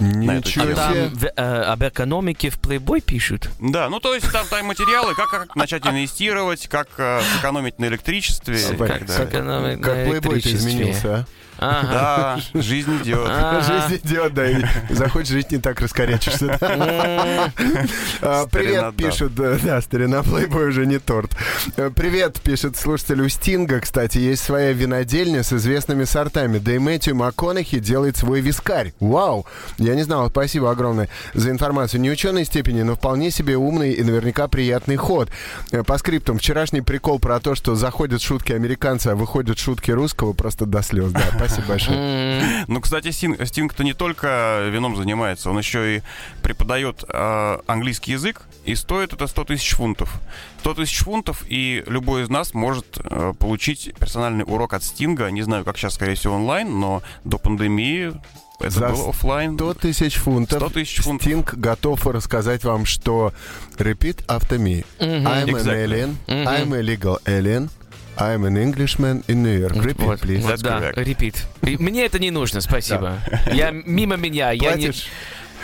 Ничего 0.00 0.64
тему. 0.64 0.76
Там 0.76 0.92
себе. 0.92 1.08
в- 1.12 1.24
э, 1.36 1.62
об 1.62 1.82
экономике 1.82 2.50
в 2.50 2.58
Playboy 2.60 3.00
пишут. 3.00 3.48
Да, 3.60 3.88
ну 3.88 4.00
то 4.00 4.14
есть 4.14 4.30
там, 4.30 4.46
там 4.48 4.66
материалы, 4.66 5.14
как, 5.14 5.28
как 5.30 5.56
начать 5.56 5.86
инвестировать, 5.86 6.68
как 6.68 6.88
э, 6.98 7.20
сэкономить 7.36 7.78
на 7.78 7.86
электричестве. 7.86 8.58
Как- 8.78 9.02
экономить 9.02 9.80
Как 9.80 9.96
на 9.96 10.04
ты 10.04 10.10
электричестве. 10.10 10.56
изменился, 10.58 11.14
а? 11.14 11.24
Ага. 11.58 12.42
Да, 12.52 12.60
жизнь 12.60 12.98
идет. 13.02 13.26
Жизнь 13.66 14.00
идет, 14.04 14.34
да, 14.34 14.50
и 14.50 14.62
захочешь 14.90 15.30
жить 15.30 15.50
не 15.52 15.56
так 15.56 15.80
раскорячишься. 15.80 16.58
А, 16.60 18.46
Привет, 18.50 18.94
пишут, 18.96 19.34
да, 19.34 19.56
да, 19.62 19.80
старина 19.80 20.22
Плейбой 20.22 20.68
уже 20.68 20.84
не 20.84 20.98
торт. 20.98 21.30
Э, 21.78 21.90
Привет, 21.94 22.40
пишет 22.42 22.76
слушатель 22.76 23.22
у 23.22 23.28
Стинга, 23.30 23.80
кстати, 23.80 24.18
есть 24.18 24.44
своя 24.44 24.72
винодельня 24.72 25.42
с 25.42 25.52
известными 25.54 26.04
сортами. 26.04 26.58
Да 26.58 26.72
и 26.72 26.78
Мэтью 26.78 27.16
МакКонахи 27.16 27.78
делает 27.78 28.18
свой 28.18 28.40
вискарь. 28.42 28.92
Вау! 29.00 29.46
Я 29.86 29.94
не 29.94 30.02
знал, 30.02 30.28
спасибо 30.30 30.72
огромное 30.72 31.08
за 31.32 31.50
информацию. 31.50 32.00
Не 32.00 32.10
ученой 32.10 32.44
степени, 32.44 32.82
но 32.82 32.96
вполне 32.96 33.30
себе 33.30 33.56
умный 33.56 33.92
и 33.92 34.02
наверняка 34.02 34.48
приятный 34.48 34.96
ход. 34.96 35.30
Э, 35.70 35.84
По 35.84 35.96
скриптам, 35.96 36.38
вчерашний 36.38 36.80
прикол 36.80 37.20
про 37.20 37.38
то, 37.38 37.54
что 37.54 37.76
заходят 37.76 38.20
шутки 38.20 38.52
американца, 38.52 39.12
а 39.12 39.14
выходят 39.14 39.60
шутки 39.60 39.92
русского, 39.92 40.32
просто 40.32 40.66
до 40.66 40.82
слез. 40.82 41.12
Да, 41.12 41.22
спасибо 41.36 41.68
большое. 41.68 42.42
Ну, 42.66 42.80
кстати, 42.80 43.12
Стинг, 43.12 43.46
Стинг-то 43.46 43.84
не 43.84 43.94
только 43.94 44.68
вином 44.72 44.96
занимается, 44.96 45.50
он 45.50 45.58
еще 45.58 45.98
и 45.98 46.02
преподает 46.42 47.04
э, 47.08 47.58
английский 47.68 48.12
язык, 48.12 48.42
и 48.64 48.74
стоит 48.74 49.12
это 49.12 49.28
100 49.28 49.44
тысяч 49.44 49.70
фунтов. 49.74 50.20
100 50.60 50.74
тысяч 50.74 50.98
фунтов, 50.98 51.44
и 51.46 51.84
любой 51.86 52.24
из 52.24 52.28
нас 52.28 52.54
может 52.54 52.98
э, 52.98 53.34
получить 53.38 53.94
персональный 54.00 54.44
урок 54.44 54.74
от 54.74 54.82
Стинга. 54.82 55.30
Не 55.30 55.42
знаю, 55.42 55.64
как 55.64 55.78
сейчас, 55.78 55.94
скорее 55.94 56.16
всего, 56.16 56.34
онлайн, 56.34 56.76
но 56.80 57.02
до 57.22 57.38
пандемии 57.38 58.14
это 58.60 58.70
За 58.70 58.88
было 58.88 59.10
оффлайн. 59.10 59.54
100 59.54 59.74
тысяч 59.74 60.16
фунтов. 60.16 60.58
100 60.58 60.70
тысяч 60.70 61.00
фунтов. 61.02 61.26
Стинг 61.26 61.54
готов 61.54 62.06
рассказать 62.06 62.64
вам, 62.64 62.84
что 62.86 63.32
repeat 63.78 64.24
after 64.26 64.58
me. 64.58 64.84
I'm 64.98 65.24
an 65.26 65.48
Exactly. 65.48 65.84
alien. 65.84 66.16
I'm 66.28 66.72
a 66.72 66.80
legal 66.82 67.18
alien. 67.26 67.70
I'm 68.18 68.46
an 68.46 68.56
Englishman 68.56 69.22
in 69.28 69.42
New 69.42 69.58
York. 69.58 69.74
Repeat, 69.74 70.06
Вот. 70.06 70.20
please. 70.20 70.42
That's 70.42 70.62
Да, 70.62 70.90
repeat. 70.92 71.36
Мне 71.60 72.06
это 72.06 72.18
не 72.18 72.30
нужно, 72.30 72.62
спасибо. 72.62 73.18
Я 73.52 73.70
мимо 73.72 74.16
меня, 74.16 74.52
я 74.52 74.74
не, 74.74 74.86
Платишь, 74.86 75.06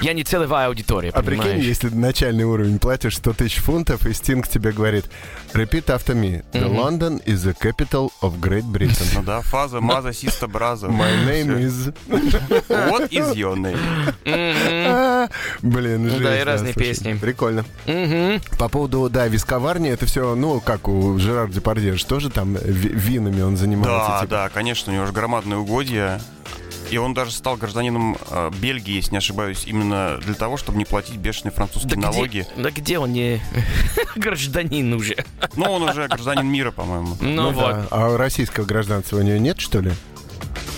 я 0.00 0.12
не 0.12 0.24
целевая 0.24 0.68
аудитория, 0.68 1.10
а 1.10 1.22
прикинь, 1.22 1.42
понимаешь? 1.42 1.64
если 1.64 1.88
начальный 1.88 2.44
уровень 2.44 2.78
платишь 2.78 3.16
100 3.16 3.32
тысяч 3.34 3.56
фунтов, 3.58 4.06
и 4.06 4.12
Стинг 4.12 4.48
тебе 4.48 4.72
говорит, 4.72 5.06
repeat 5.54 5.86
after 5.86 6.14
me. 6.14 6.42
The 6.52 6.68
London 6.68 7.22
is 7.24 7.44
the 7.44 7.54
capital 7.58 8.10
of 8.22 8.38
Great 8.40 8.64
Britain. 8.64 9.06
Ну 9.14 9.22
да, 9.22 9.40
фаза, 9.42 9.80
маза, 9.80 10.12
систа, 10.12 10.46
браза. 10.48 10.86
My 10.88 11.24
name 11.26 11.58
is... 11.58 11.94
What 12.08 13.10
is 13.10 13.34
your 13.34 13.56
name? 13.56 13.78
А, 14.26 15.28
Блин, 15.62 16.04
Ну 16.08 16.18
да, 16.18 16.30
жесть, 16.30 16.40
и 16.40 16.44
разные 16.44 16.72
слушай, 16.72 16.88
песни. 16.88 17.14
Прикольно. 17.14 17.64
Мгм. 17.86 18.40
По 18.58 18.68
поводу, 18.68 19.08
да, 19.10 19.26
висковарни, 19.28 19.90
это 19.90 20.06
все, 20.06 20.34
ну, 20.34 20.60
как 20.60 20.88
у 20.88 21.18
Жерар 21.18 21.48
Депардье, 21.48 21.96
же 21.96 22.06
тоже 22.06 22.30
там 22.30 22.54
ви- 22.54 22.92
винами 22.92 23.42
он 23.42 23.56
занимается. 23.56 24.08
Да, 24.08 24.20
типа. 24.20 24.30
да, 24.30 24.48
конечно, 24.48 24.92
у 24.92 24.96
него 24.96 25.06
же 25.06 25.12
громадные 25.12 25.58
угодья. 25.58 26.20
И 26.92 26.98
он 26.98 27.14
даже 27.14 27.30
стал 27.32 27.56
гражданином 27.56 28.18
э, 28.30 28.50
Бельгии, 28.60 28.96
если 28.96 29.12
не 29.12 29.16
ошибаюсь, 29.16 29.64
именно 29.66 30.18
для 30.22 30.34
того, 30.34 30.58
чтобы 30.58 30.76
не 30.76 30.84
платить 30.84 31.16
бешеные 31.16 31.50
французские 31.50 31.96
Да 31.96 32.10
налоги. 32.10 32.46
где, 32.54 32.62
да 32.62 32.70
где 32.70 32.98
он 32.98 33.14
не 33.14 33.40
гражданин 34.16 34.92
уже? 34.92 35.16
Но 35.56 35.72
он 35.72 35.84
уже 35.84 36.06
гражданин 36.06 36.46
мира, 36.46 36.70
по-моему. 36.70 37.16
Ну, 37.18 37.30
Ну 37.30 37.50
вот. 37.52 37.70
да. 37.72 37.86
А 37.90 38.16
российского 38.18 38.66
гражданства 38.66 39.16
у 39.16 39.22
нее 39.22 39.40
нет, 39.40 39.58
что 39.58 39.80
ли? 39.80 39.92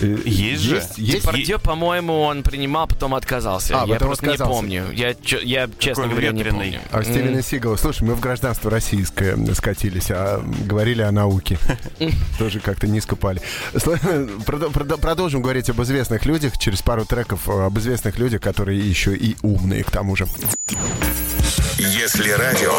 Э, 0.01 0.17
Есть 0.25 0.61
же. 0.63 0.75
Есть, 0.75 0.97
есть. 0.97 1.21
Депардье, 1.21 1.59
по-моему, 1.59 2.21
он 2.21 2.43
принимал, 2.43 2.87
потом 2.87 3.15
отказался. 3.15 3.81
А, 3.81 3.85
я 3.87 3.95
просто 3.95 4.27
не 4.27 4.37
помню. 4.37 4.85
Я, 4.93 5.15
я 5.43 5.69
честно 5.79 6.07
говоря, 6.07 6.31
не 6.31 6.43
помню. 6.43 6.79
А 6.91 7.03
Стивена 7.03 7.41
Сигала, 7.41 7.75
слушай, 7.77 8.03
мы 8.03 8.15
в 8.15 8.19
гражданство 8.19 8.69
российское 8.71 9.37
скатились, 9.53 10.07
а 10.11 10.41
говорили 10.65 11.01
о 11.01 11.11
науке. 11.11 11.57
Тоже 12.39 12.59
как-то 12.59 12.87
низко 12.87 13.15
пали. 13.15 13.41
Сло- 13.73 13.99
продо- 14.45 14.71
продо- 14.71 14.97
Продолжим 14.97 15.41
говорить 15.41 15.69
об 15.69 15.81
известных 15.81 16.25
людях 16.25 16.57
через 16.57 16.81
пару 16.81 17.05
треков, 17.05 17.47
э, 17.47 17.65
об 17.65 17.77
известных 17.79 18.17
людях, 18.17 18.41
которые 18.41 18.79
еще 18.79 19.15
и 19.15 19.35
умные, 19.41 19.83
к 19.83 19.91
тому 19.91 20.15
же. 20.15 20.27
Если 21.77 22.31
радио, 22.31 22.71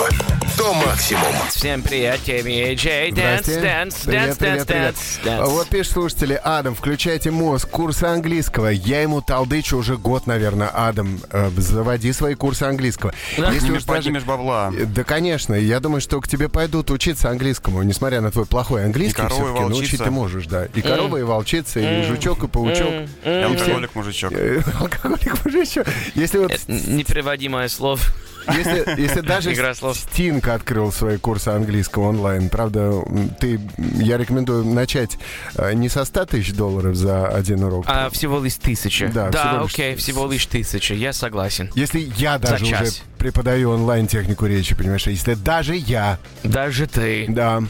то 0.58 0.74
максимум. 0.74 1.22
Всем 1.50 1.82
привет, 1.82 2.18
Теми 2.24 2.74
Джей. 2.74 3.12
Dance, 3.12 3.46
dance, 3.46 3.94
dance, 4.04 4.04
dance, 4.04 4.36
привет. 4.38 4.66
dance, 4.66 5.20
А 5.22 5.24
dance. 5.24 5.50
Вот 5.50 5.68
пишет 5.68 5.92
слушатели, 5.92 6.40
Адам, 6.42 6.74
включайте 6.74 7.30
мозг, 7.30 7.68
курсы 7.70 8.04
английского. 8.04 8.68
Я 8.68 9.02
ему 9.02 9.20
талдычу 9.22 9.76
уже 9.76 9.96
год, 9.96 10.26
наверное, 10.26 10.68
Адам, 10.68 11.20
э, 11.30 11.50
заводи 11.56 12.12
свои 12.12 12.34
курсы 12.34 12.64
английского. 12.64 13.14
Если 13.36 13.42
Поднимешь, 13.44 13.62
уж 13.62 13.84
даже- 13.84 13.86
поднимешь 13.86 14.22
бабла. 14.24 14.72
Да, 14.76 15.04
конечно. 15.04 15.54
Я 15.54 15.78
думаю, 15.78 16.00
что 16.00 16.20
к 16.20 16.26
тебе 16.26 16.48
пойдут 16.48 16.90
учиться 16.90 17.30
английскому, 17.30 17.82
несмотря 17.84 18.20
на 18.20 18.32
твой 18.32 18.46
плохой 18.46 18.84
английский. 18.84 19.22
И 19.22 19.26
все-таки 19.28 19.60
научить 19.60 19.72
волчица. 20.00 20.04
ты 20.04 20.10
можешь, 20.10 20.46
да. 20.46 20.64
И 20.74 20.80
корова, 20.82 21.18
и 21.18 21.22
волчица, 21.22 21.78
и 21.78 22.02
жучок, 22.08 22.42
и 22.42 22.48
паучок. 22.48 23.08
И 23.24 23.28
алкоголик, 23.28 23.94
мужичок. 23.94 24.32
Э, 24.32 24.60
Алкоголик 24.80 25.44
мужичок. 25.44 25.86
Если 26.16 26.38
вот, 26.38 26.50
Это 26.50 26.72
непереводимое 26.72 27.68
слово. 27.68 28.00
Если, 28.48 29.00
если 29.00 29.20
даже 29.20 29.52
Игра 29.52 29.74
слов. 29.74 29.96
Стинг 29.96 30.48
открыл 30.48 30.92
свои 30.92 31.16
курсы 31.18 31.48
английского 31.48 32.08
онлайн, 32.08 32.48
правда, 32.48 32.92
ты, 33.40 33.60
я 33.96 34.16
рекомендую 34.18 34.64
начать 34.64 35.18
э, 35.56 35.72
не 35.74 35.88
со 35.88 36.04
100 36.04 36.26
тысяч 36.26 36.52
долларов 36.54 36.94
за 36.96 37.28
один 37.28 37.64
урок. 37.64 37.84
А 37.88 38.10
всего 38.10 38.42
лишь 38.42 38.54
тысяча. 38.56 39.08
Да, 39.12 39.30
Да, 39.30 39.48
всего 39.50 39.62
лишь- 39.64 39.72
окей, 39.74 39.94
всего 39.96 40.30
лишь 40.30 40.46
тысяча. 40.46 40.94
Я 40.94 41.12
согласен. 41.12 41.70
Если 41.74 42.08
я 42.16 42.38
даже 42.38 42.64
уже 42.64 42.86
преподаю 43.18 43.70
онлайн 43.70 44.06
технику 44.06 44.46
речи, 44.46 44.74
понимаешь, 44.74 45.06
если 45.06 45.34
даже 45.34 45.74
я, 45.76 46.18
Даже 46.42 46.86
ты. 46.86 47.26
да. 47.28 47.62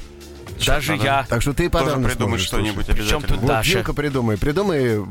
Даже 0.65 0.93
надо 0.93 1.05
я. 1.05 1.27
Так 1.29 1.43
что 1.43 1.53
ты 1.53 1.69
Тоже 1.69 1.85
подавно 1.85 2.09
придумать 2.09 2.31
сможешь, 2.41 2.47
что-нибудь. 2.47 2.87
Причем 2.87 3.01
обязательно. 3.01 3.29
тут 3.29 3.39
Вот, 3.39 3.47
Даша. 3.49 3.73
Димка, 3.73 3.93
придумай. 3.95 4.39
Придумай, 4.39 4.79
э, 4.85 5.05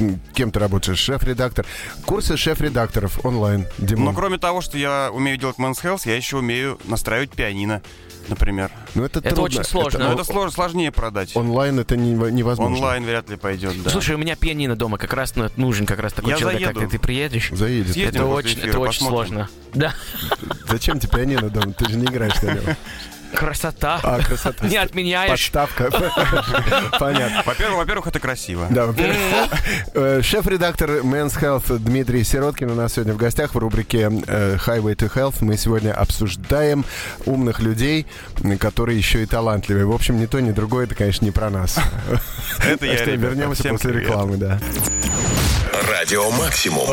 м, 0.00 0.20
кем 0.34 0.50
ты 0.50 0.58
работаешь, 0.58 0.98
шеф-редактор. 0.98 1.64
Курсы 2.06 2.36
шеф-редакторов 2.36 3.24
онлайн. 3.24 3.66
Димон. 3.78 4.06
Но 4.06 4.12
кроме 4.12 4.38
того, 4.38 4.60
что 4.60 4.78
я 4.78 5.10
умею 5.12 5.36
делать 5.36 5.56
Men's 5.58 5.82
Health, 5.82 6.02
я 6.06 6.16
еще 6.16 6.38
умею 6.38 6.78
настраивать 6.84 7.30
пианино, 7.30 7.82
например. 8.28 8.70
Ну, 8.94 9.04
это, 9.04 9.20
Это 9.20 9.28
трудно. 9.30 9.42
очень 9.44 9.64
сложно. 9.64 10.00
Но 10.00 10.12
это 10.14 10.22
слож- 10.22 10.50
сложнее 10.50 10.90
продать. 10.92 11.36
Онлайн 11.36 11.78
это 11.78 11.96
не- 11.96 12.12
невозможно. 12.32 12.76
Онлайн 12.76 13.04
вряд 13.04 13.28
ли 13.30 13.36
пойдет, 13.36 13.80
да. 13.82 13.90
Слушай, 13.90 14.14
у 14.16 14.18
меня 14.18 14.36
пианино 14.36 14.76
дома, 14.76 14.98
как 14.98 15.12
раз 15.12 15.34
ну, 15.36 15.48
нужен 15.56 15.86
как 15.86 15.98
раз 16.00 16.12
такой 16.12 16.32
Я 16.32 16.38
человек, 16.38 16.60
заеду. 16.62 16.80
как 16.80 16.90
ты. 16.90 16.98
Ты 16.98 17.02
приедешь? 17.02 17.50
Заедет. 17.52 17.92
Съездим 17.92 18.08
Это 18.08 18.18
после 18.26 18.34
очень, 18.34 18.58
эфира, 18.58 18.68
это 18.70 18.78
очень 18.80 19.00
посмотрим. 19.06 19.28
сложно. 19.28 19.48
Да. 19.74 19.94
Зачем 20.68 20.98
тебе 20.98 21.12
пианино 21.16 21.50
дома? 21.50 21.72
Ты 21.72 21.88
же 21.90 21.96
не 21.96 22.04
играешь 22.06 22.40
на 22.42 22.54
нем. 22.54 22.64
Красота. 23.34 24.00
А, 24.02 24.20
красота. 24.20 24.66
Не 24.66 24.76
отменяешь. 24.76 25.30
Подставка. 25.30 25.90
Понятно. 26.98 27.42
Во-первых, 27.44 27.78
во-первых, 27.78 28.06
это 28.06 28.20
красиво. 28.20 28.66
Да, 28.70 28.86
во-первых. 28.86 29.16
Э, 29.94 30.20
Шеф-редактор 30.22 30.90
Men's 31.00 31.38
Health 31.40 31.78
Дмитрий 31.78 32.24
Сироткин 32.24 32.70
у 32.70 32.74
нас 32.74 32.94
сегодня 32.94 33.14
в 33.14 33.16
гостях 33.16 33.54
в 33.54 33.58
рубрике 33.58 34.10
э, 34.26 34.56
Highway 34.56 34.96
to 34.96 35.12
Health. 35.12 35.36
Мы 35.40 35.56
сегодня 35.56 35.92
обсуждаем 35.92 36.84
умных 37.26 37.60
людей, 37.60 38.06
которые 38.58 38.98
еще 38.98 39.22
и 39.22 39.26
талантливые. 39.26 39.86
В 39.86 39.92
общем, 39.92 40.18
ни 40.18 40.26
то, 40.26 40.40
ни 40.40 40.50
другое, 40.50 40.86
это, 40.86 40.94
конечно, 40.94 41.24
не 41.24 41.30
про 41.30 41.50
нас. 41.50 41.78
Это 42.64 42.86
я, 42.86 43.04
вернемся 43.04 43.68
после 43.68 43.92
рекламы, 43.92 44.36
да. 44.36 44.58
Радио 45.88 46.30
максимум. 46.32 46.86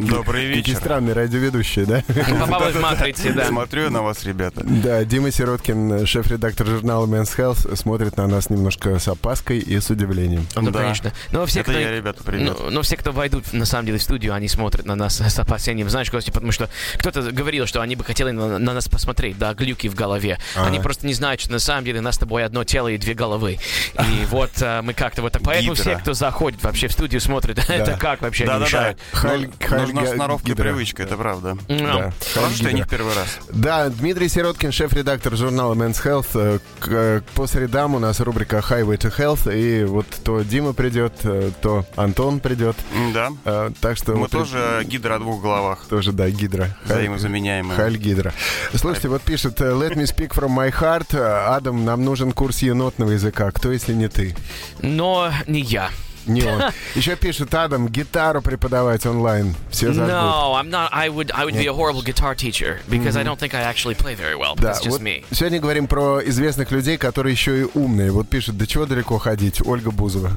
Какие- 0.00 0.10
Добрый 0.10 0.46
Какие 0.48 0.56
вечер. 0.74 0.76
странные 0.76 1.14
радиоведущие, 1.14 1.86
да? 1.86 2.02
Попал 2.40 2.68
из 2.70 2.76
матрицы, 2.76 3.32
да. 3.32 3.46
Смотрю 3.46 3.90
на 3.90 4.02
вас, 4.02 4.24
ребята. 4.24 4.62
Да, 4.64 5.04
Дима 5.04 5.30
Сироткин, 5.30 6.06
шеф-редактор 6.06 6.66
журнала 6.66 7.06
Men's 7.06 7.36
Health, 7.36 7.76
смотрит 7.76 8.16
на 8.16 8.26
нас 8.26 8.50
немножко 8.50 8.98
с 8.98 9.08
опаской 9.08 9.58
и 9.58 9.78
с 9.80 9.90
удивлением. 9.90 10.46
Ну, 10.56 10.70
Да. 10.70 10.80
конечно. 10.80 11.12
Но 11.32 11.46
все, 11.46 11.60
Это 11.60 11.70
кто... 11.72 11.80
я, 11.80 11.92
ребята, 11.92 12.22
привет. 12.24 12.56
Ну, 12.58 12.70
но 12.70 12.82
все, 12.82 12.96
кто 12.96 13.12
войдут, 13.12 13.52
на 13.52 13.64
самом 13.64 13.86
деле, 13.86 13.98
в 13.98 14.02
студию, 14.02 14.34
они 14.34 14.48
смотрят 14.48 14.86
на 14.86 14.94
нас 14.94 15.20
с 15.20 15.38
опасением. 15.38 15.88
Знаешь, 15.90 16.10
Костя, 16.10 16.32
потому 16.32 16.52
что 16.52 16.68
кто-то 16.98 17.22
говорил, 17.32 17.66
что 17.66 17.80
они 17.80 17.96
бы 17.96 18.04
хотели 18.04 18.30
на, 18.30 18.58
на 18.58 18.72
нас 18.74 18.88
посмотреть, 18.88 19.38
да, 19.38 19.54
глюки 19.54 19.88
в 19.88 19.94
голове. 19.94 20.38
Ага. 20.56 20.66
Они 20.68 20.80
просто 20.80 21.06
не 21.06 21.14
знают, 21.14 21.40
что 21.40 21.52
на 21.52 21.58
самом 21.58 21.84
деле 21.84 22.00
нас 22.00 22.14
с 22.16 22.18
тобой 22.18 22.44
одно 22.44 22.64
тело 22.64 22.88
и 22.88 22.98
две 22.98 23.14
головы. 23.14 23.58
И 23.94 24.24
вот 24.30 24.50
э, 24.60 24.82
мы 24.82 24.94
как-то 24.94 25.22
вот... 25.22 25.36
Поэтому 25.42 25.74
все, 25.74 25.96
кто 25.96 26.14
заходит 26.14 26.62
вообще 26.62 26.88
в 26.88 26.92
студию, 26.92 27.20
смотрят, 27.20 27.58
это 27.68 27.96
как 27.98 28.22
вообще 28.22 28.44
мешают. 28.44 28.98
Халь- 29.12 29.50
Ну, 29.86 29.94
Нужна 29.94 30.02
Хальга- 30.10 30.14
сноровка 30.16 30.54
привычка, 30.54 31.02
это 31.02 31.16
правда. 31.16 31.56
Да, 31.68 32.12
Хорошо, 32.34 32.54
что 32.56 32.68
я 32.68 32.72
не 32.72 32.82
в 32.82 32.88
первый 32.88 33.14
раз. 33.14 33.38
Да, 33.50 33.88
Дмитрий 33.88 34.28
Сироткин, 34.28 34.72
шеф-редактор 34.72 35.36
журнала 35.36 35.74
Men's 35.74 36.02
Health. 36.04 36.28
Э, 36.34 36.58
э, 36.86 37.20
По 37.34 37.46
средам 37.46 37.94
у 37.94 37.98
нас 37.98 38.20
рубрика 38.20 38.58
Highway 38.58 38.98
to 38.98 39.14
Health. 39.16 39.54
И 39.54 39.84
вот 39.84 40.06
то 40.24 40.40
Дима 40.42 40.72
придет, 40.72 41.12
э, 41.24 41.50
то 41.60 41.84
Антон 41.96 42.40
придет. 42.40 42.76
Да. 43.12 43.70
Так 43.80 43.96
что... 43.96 44.12
Мы 44.12 44.20
вот 44.20 44.30
тоже 44.30 44.82
гидра 44.84 45.16
о 45.16 45.18
двух 45.18 45.42
головах. 45.42 45.84
Тоже, 45.88 46.12
да, 46.12 46.28
гидра. 46.30 46.76
Взаимозаменяемые. 46.84 47.76
Халь 47.76 47.96
гидра. 47.96 48.32
Слушайте, 48.74 49.08
вот 49.08 49.22
пишет, 49.22 49.60
let 49.60 49.94
me 49.94 50.04
speak 50.04 50.32
from 50.34 50.48
my 50.56 50.72
heart. 50.72 51.14
Адам, 51.54 51.84
нам 51.84 52.04
нужен 52.04 52.32
курс 52.32 52.62
енотного 52.62 53.10
языка. 53.10 53.50
Кто, 53.50 53.72
если 53.72 53.92
не 53.92 54.08
ты? 54.08 54.34
Но 54.82 55.32
не 55.46 55.60
я. 55.60 55.90
Не 56.26 56.42
он. 56.44 56.62
Еще 56.94 57.16
пишет, 57.16 57.54
Адам, 57.54 57.88
гитару 57.88 58.42
преподавать 58.42 59.04
онлайн. 59.06 59.54
Все 59.70 59.92
зажгут. 59.92 60.14
No, 60.14 60.54
I'm 60.54 60.70
not. 60.70 60.88
I 60.92 61.08
would. 61.08 61.30
I 61.34 61.44
would 61.44 61.54
be 61.54 61.66
a 61.66 61.72
horrible 61.72 62.02
guitar 62.02 62.34
teacher 62.34 62.80
because 62.88 63.16
I 63.16 63.24
don't 63.24 63.38
think 63.38 63.54
I 63.54 63.62
actually 63.62 63.94
play 63.96 64.14
very 64.14 64.36
well. 64.36 64.54
Да, 64.56 64.72
just 64.72 64.88
вот 64.88 65.00
me. 65.00 65.24
сегодня 65.30 65.60
говорим 65.60 65.86
про 65.86 66.20
известных 66.24 66.70
людей, 66.70 66.96
которые 66.96 67.32
еще 67.32 67.60
и 67.62 67.66
умные. 67.74 68.10
Вот 68.10 68.28
пишет, 68.28 68.56
до 68.56 68.66
чего 68.66 68.86
далеко 68.86 69.18
ходить? 69.18 69.60
Ольга 69.66 69.90
Бузова. 69.90 70.30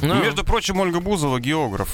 No. 0.00 0.22
Между 0.22 0.44
прочим, 0.44 0.78
Ольга 0.80 1.00
Бузова 1.00 1.40
географ. 1.40 1.88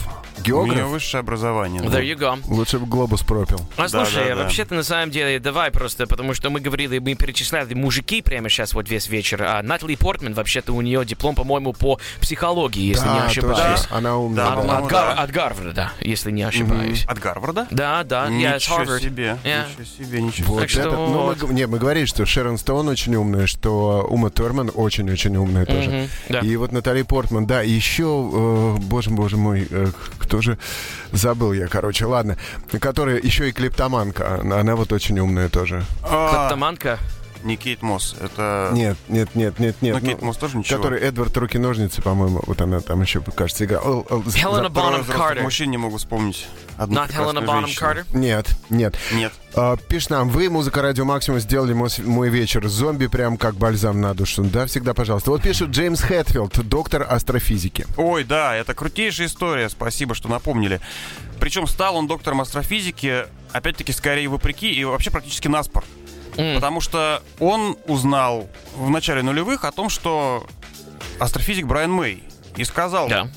Географ? 0.45 0.69
У 0.69 0.75
нее 0.75 0.85
высшее 0.85 1.21
образование. 1.21 1.81
да. 1.81 1.89
There 2.01 2.05
you 2.05 2.19
go. 2.19 2.39
Лучше 2.49 2.79
бы 2.79 2.87
глобус 2.87 3.23
пропил. 3.23 3.61
А 3.77 3.89
слушай, 3.89 4.29
да, 4.29 4.35
да. 4.35 4.43
вообще-то 4.43 4.75
на 4.75 4.83
самом 4.83 5.11
деле, 5.11 5.39
давай 5.39 5.71
просто, 5.71 6.07
потому 6.07 6.35
что 6.35 6.51
мы 6.51 6.61
говорили, 6.61 6.99
мы 6.99 7.15
перечисляли 7.15 7.73
мужики 7.73 8.21
прямо 8.21 8.51
сейчас 8.51 8.75
вот 8.75 8.91
весь 8.91 9.09
вечер, 9.09 9.43
а 9.43 9.63
Натали 9.63 9.95
Портман, 9.95 10.35
вообще-то 10.35 10.73
у 10.75 10.81
нее 10.83 11.05
диплом, 11.07 11.35
по-моему, 11.35 11.73
по 11.73 11.99
психологии, 12.21 12.83
если 12.83 13.09
не 13.09 13.21
Да, 13.25 13.31
ошибаюсь. 13.31 13.81
точно. 13.83 13.97
Она 13.97 14.17
умная. 14.17 14.45
Да, 14.45 14.53
От, 14.55 14.67
да. 14.67 14.79
от 14.79 14.87
Гар- 14.87 15.15
да. 15.17 15.23
от 15.23 15.31
Гарварда, 15.31 15.93
если 16.01 16.31
не 16.31 16.43
ошибаюсь. 16.43 17.05
От 17.07 17.19
Гарварда? 17.19 17.67
Да, 17.71 18.03
да, 18.05 18.27
я 18.29 18.55
Ничего 18.57 18.79
Harvard. 18.79 19.01
себе. 19.01 19.39
Yeah. 19.45 19.65
Ничего 19.69 19.85
себе, 19.85 20.23
ничего 20.23 20.55
Вот 20.55 20.61
Так 20.61 20.71
это, 20.71 20.81
что 20.81 20.91
ну, 20.91 21.07
мы, 21.27 21.35
вот. 21.35 21.51
не, 21.51 21.67
мы 21.67 21.79
говорили, 21.79 22.05
что 22.07 22.25
Шерон 22.27 22.59
Стоун 22.59 22.89
очень 22.89 23.15
умная, 23.15 23.47
что 23.47 24.07
Ума 24.09 24.31
Турман 24.31 24.71
очень-очень 24.75 25.37
умная 25.37 25.67
тоже. 25.67 25.91
Мгм, 25.91 26.09
да. 26.29 26.41
И 26.41 26.57
вот 26.57 26.73
Натали 26.73 27.03
Портман, 27.03 27.47
да, 27.47 27.63
еще, 27.63 28.31
э, 28.33 28.77
боже, 28.81 29.11
боже 29.11 29.37
мой, 29.37 29.67
э, 29.71 29.87
кто 30.19 30.41
же, 30.41 30.59
забыл 31.13 31.53
я, 31.53 31.67
короче, 31.69 32.07
ладно, 32.07 32.37
которая 32.81 33.19
еще 33.21 33.49
и 33.49 33.53
клептоманка, 33.53 34.41
она, 34.41 34.59
она 34.61 34.77
вот 34.77 34.93
очень 34.93 35.19
умная 35.19 35.49
тоже. 35.49 35.85
А, 36.03 36.31
Клептоманка. 36.31 36.99
Не 37.45 37.57
Кейт 37.57 37.83
Мосс, 37.83 38.17
это... 38.19 38.71
Нет, 38.73 38.97
нет, 39.09 39.35
нет, 39.35 39.59
нет, 39.59 39.83
нет. 39.83 39.95
Ну, 39.95 40.01
Кейт 40.01 40.23
Мосс 40.23 40.39
тоже 40.39 40.57
ничего. 40.57 40.79
Который 40.79 41.01
Эдвард 41.01 41.37
Руки-ножницы, 41.37 42.01
по-моему, 42.01 42.43
вот 42.47 42.59
она 42.63 42.81
там 42.81 43.03
еще, 43.03 43.21
кажется, 43.21 43.67
играла. 43.67 44.03
Хелена 44.31 44.71
взрослых 44.71 45.15
Картер. 45.15 45.43
мужчин 45.43 45.71
не 45.71 45.77
могу 45.77 45.99
вспомнить. 45.99 46.47
одну 46.79 47.03
Not 47.03 47.11
Bonham 47.13 47.67
женщину. 47.67 47.87
Carter? 47.87 48.07
Нет, 48.15 48.49
нет. 48.71 48.97
Нет. 49.13 49.33
А, 49.55 49.77
пишет 49.77 50.11
нам, 50.11 50.31
вы, 50.31 50.49
музыка 50.49 50.81
Радио 50.81 51.05
Максимум, 51.05 51.39
сделали 51.39 51.75
мой, 51.75 51.91
мой 51.99 52.31
вечер. 52.31 52.67
Зомби 52.67 53.09
прям 53.09 53.37
как 53.37 53.57
бальзам 53.57 54.01
на 54.01 54.15
душу. 54.15 54.43
Да, 54.45 54.65
всегда, 54.65 54.95
пожалуйста. 54.95 55.31
Вот 55.31 55.43
пишет 55.43 55.69
Джеймс 55.69 56.01
Хэтфилд, 56.01 56.67
доктор 56.67 57.07
астрофизики. 57.09 57.87
Ой, 57.99 58.25
да, 58.25 58.57
это 58.57 58.73
крутейшая 58.73 59.27
история, 59.27 59.69
спасибо, 59.69 60.15
что 60.15 60.29
напомнили. 60.29 60.81
Причем 61.41 61.67
стал 61.67 61.97
он 61.97 62.07
доктором 62.07 62.41
астрофизики, 62.41 63.27
опять-таки, 63.53 63.93
скорее 63.93 64.29
вопреки 64.29 64.73
и 64.73 64.83
вообще 64.85 65.11
практически 65.11 65.49
наспор. 65.49 65.85
М. 66.37 66.55
Потому 66.57 66.81
что 66.81 67.23
он 67.39 67.77
узнал 67.87 68.49
в 68.77 68.91
начале 68.91 69.23
нулевых 69.23 69.65
о 69.65 69.73
том, 69.73 69.89
что 69.89 70.47
астрофизик 71.19 71.67
Брайан 71.67 71.93
Мэй. 71.93 72.23
И 72.57 72.65
сказал, 72.65 73.09
Да. 73.09 73.29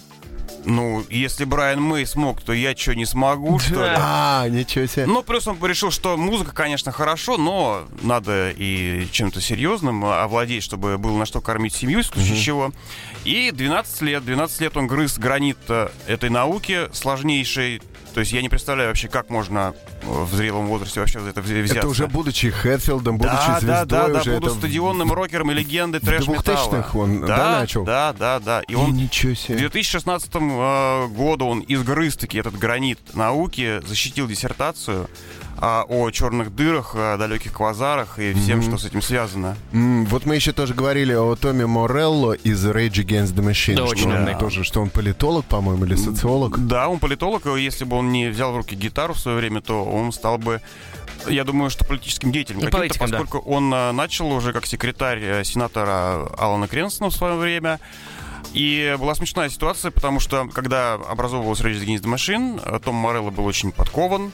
ну, 0.66 1.04
если 1.10 1.44
Брайан 1.46 1.82
Мэй 1.82 2.06
смог, 2.06 2.42
то 2.42 2.54
я 2.54 2.76
что, 2.76 2.94
не 2.96 3.06
смогу, 3.06 3.58
что 3.60 3.84
ли? 3.86 3.94
А, 3.98 4.48
ничего 4.50 4.86
себе. 4.86 5.06
Ну, 5.06 5.24
плюс 5.24 5.48
он 5.48 5.64
решил, 5.66 5.90
что 5.92 6.18
музыка, 6.18 6.52
конечно, 6.54 6.92
хорошо, 6.92 7.38
но 7.38 7.84
надо 8.02 8.52
и 8.52 9.08
чем-то 9.12 9.42
серьезным 9.42 10.06
овладеть, 10.06 10.64
чтобы 10.64 10.98
было 10.98 11.18
на 11.18 11.26
что 11.26 11.42
кормить 11.42 11.74
семью, 11.76 12.02
в 12.02 12.06
случае 12.06 12.40
чего. 12.40 12.72
И 13.26 13.52
12 13.52 14.02
лет, 14.02 14.24
12 14.26 14.62
лет 14.62 14.78
он 14.78 14.88
грыз 14.88 15.18
гранит 15.18 15.58
э, 15.68 15.90
этой 16.08 16.30
науки 16.30 16.90
сложнейшей. 16.94 17.82
То 18.18 18.22
есть 18.22 18.32
я 18.32 18.42
не 18.42 18.50
представляю 18.50 18.90
вообще, 18.90 19.10
как 19.10 19.30
можно 19.30 19.76
э, 20.02 20.06
в 20.08 20.34
зрелом 20.34 20.66
возрасте 20.66 21.00
вообще 21.00 21.20
за 21.20 21.30
это 21.30 21.42
взя- 21.42 21.62
взяться. 21.62 21.78
это 21.78 21.88
уже 21.88 22.08
будучи 22.08 22.50
Хэтфилдом, 22.50 23.20
будучи 23.20 23.36
да, 23.36 23.60
звездой, 23.60 23.86
да, 23.86 23.86
да, 23.86 24.08
да, 24.08 24.22
уже 24.22 24.34
буду 24.34 24.48
это... 24.48 24.56
стадионным 24.56 25.14
рокером 25.14 25.52
и 25.52 25.54
легендой 25.54 26.02
в 26.02 26.04
трэш-металла. 26.04 26.68
2000-х 26.68 26.98
он, 26.98 27.22
да, 27.22 27.28
да, 27.28 27.60
начал? 27.60 27.84
Да, 27.84 28.16
да, 28.18 28.40
да. 28.40 28.62
И 28.62 28.72
И 28.72 28.76
он 28.76 28.96
ничего 28.96 29.36
в 29.36 29.38
себе. 29.38 29.60
2016 29.60 30.32
э, 30.34 31.08
году 31.10 31.46
он 31.46 31.64
изгрыз 31.68 32.18
таки 32.18 32.40
этот 32.40 32.58
гранит 32.58 32.98
науки, 33.14 33.84
защитил 33.86 34.28
диссертацию 34.28 35.08
а, 35.60 35.86
о 35.88 36.10
черных 36.12 36.56
дырах, 36.56 36.96
о 36.96 37.18
далеких 37.18 37.54
квазарах 37.54 38.20
и 38.20 38.34
всем, 38.34 38.62
что 38.62 38.78
с 38.78 38.86
этим 38.86 39.02
связано. 39.02 39.58
М, 39.74 40.06
Вот 40.06 40.26
мы 40.26 40.36
еще 40.36 40.52
тоже 40.52 40.74
говорили 40.74 41.14
о 41.14 41.36
Томе 41.36 41.66
Морелло 41.66 42.34
из 42.34 42.66
Rage 42.66 43.04
Against 43.06 43.34
the 43.36 43.44
Machine. 43.44 43.76
Да, 43.76 43.84
что 43.86 43.92
очень 43.92 44.12
он 44.12 44.18
умный. 44.20 44.36
тоже, 44.36 44.64
что 44.64 44.82
он 44.82 44.90
политолог, 44.90 45.46
по-моему, 45.46 45.86
или 45.86 45.96
социолог. 45.96 46.58
Да, 46.68 46.88
он 46.88 47.00
политолог, 47.00 47.46
и 47.48 47.62
если 47.62 47.86
бы 47.86 47.96
он 47.98 48.12
не 48.12 48.28
взял 48.30 48.52
в 48.54 48.58
руки 48.58 48.76
гитару 48.76 49.14
в 49.14 49.20
свое 49.20 49.38
время, 49.38 49.62
то 49.62 49.84
он 49.84 50.12
стал 50.12 50.38
бы 50.38 50.62
я 51.28 51.44
думаю, 51.44 51.70
что 51.72 51.84
политическим 51.84 52.32
деятелем 52.32 52.60
Ну, 52.60 52.66
каким-то, 52.66 52.78
политиком, 52.78 53.10
да. 53.10 53.18
поскольку 53.20 53.50
он 53.50 53.74
э, 53.74 53.92
начал 53.92 54.32
уже 54.32 54.54
как 54.54 54.66
секретарь 54.68 55.20
э, 55.22 55.44
сенатора 55.44 56.28
Алана 56.38 56.68
Кренсона 56.68 57.10
в 57.10 57.14
свое 57.14 57.36
время. 57.36 57.80
И 58.54 58.96
была 59.00 59.14
смешная 59.16 59.50
ситуация, 59.50 59.92
потому 59.92 60.20
что, 60.22 60.48
когда 60.54 60.94
образовывалась 60.94 61.60
Rage 61.60 61.84
Against 61.84 62.04
the 62.04 62.14
Machine, 62.14 62.62
э, 62.64 62.80
Том 62.80 62.96
Морелло 62.96 63.32
был 63.32 63.46
очень 63.46 63.72
подкован 63.72 64.32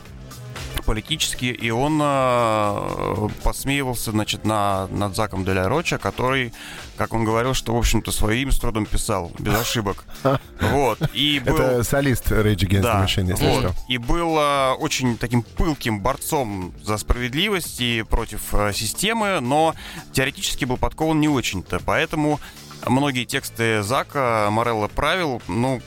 политически, 0.84 1.46
и 1.46 1.70
он 1.72 2.00
э, 2.02 3.30
посмеивался, 3.44 4.12
значит, 4.12 4.46
на, 4.46 4.88
над 4.88 5.16
Заком 5.16 5.46
Деля 5.46 5.68
Роча, 5.68 5.98
который, 5.98 6.54
как 6.98 7.14
он 7.14 7.24
говорил, 7.26 7.54
что, 7.54 7.74
в 7.74 7.78
общем-то, 7.78 8.12
свое 8.12 8.42
имя 8.42 8.52
с 8.52 8.60
трудом 8.60 8.86
писал, 8.86 9.32
без 9.40 9.56
ошибок. 9.56 10.06
Вот. 10.62 11.00
И 11.14 11.42
был... 11.46 11.58
Это 11.58 11.84
солист 11.84 12.32
Rage 12.32 12.56
Against 12.56 12.80
the 12.80 12.82
Да, 12.82 13.04
Machine, 13.04 13.30
если 13.30 13.48
вот. 13.48 13.60
что. 13.60 13.76
И 13.88 13.98
был 13.98 14.36
а, 14.38 14.76
очень 14.76 15.18
таким 15.18 15.44
пылким 15.44 16.00
борцом 16.02 16.74
за 16.84 16.98
справедливость 16.98 17.82
и 17.82 18.04
против 18.04 18.54
а, 18.54 18.72
системы, 18.74 19.40
но 19.42 19.76
теоретически 20.14 20.66
был 20.66 20.78
подкован 20.78 21.20
не 21.20 21.28
очень-то. 21.28 21.80
Поэтому 21.86 22.40
многие 22.86 23.26
тексты 23.26 23.84
Зака 23.84 24.50
Морелло 24.52 24.88
правил, 24.88 25.42
ну, 25.48 25.82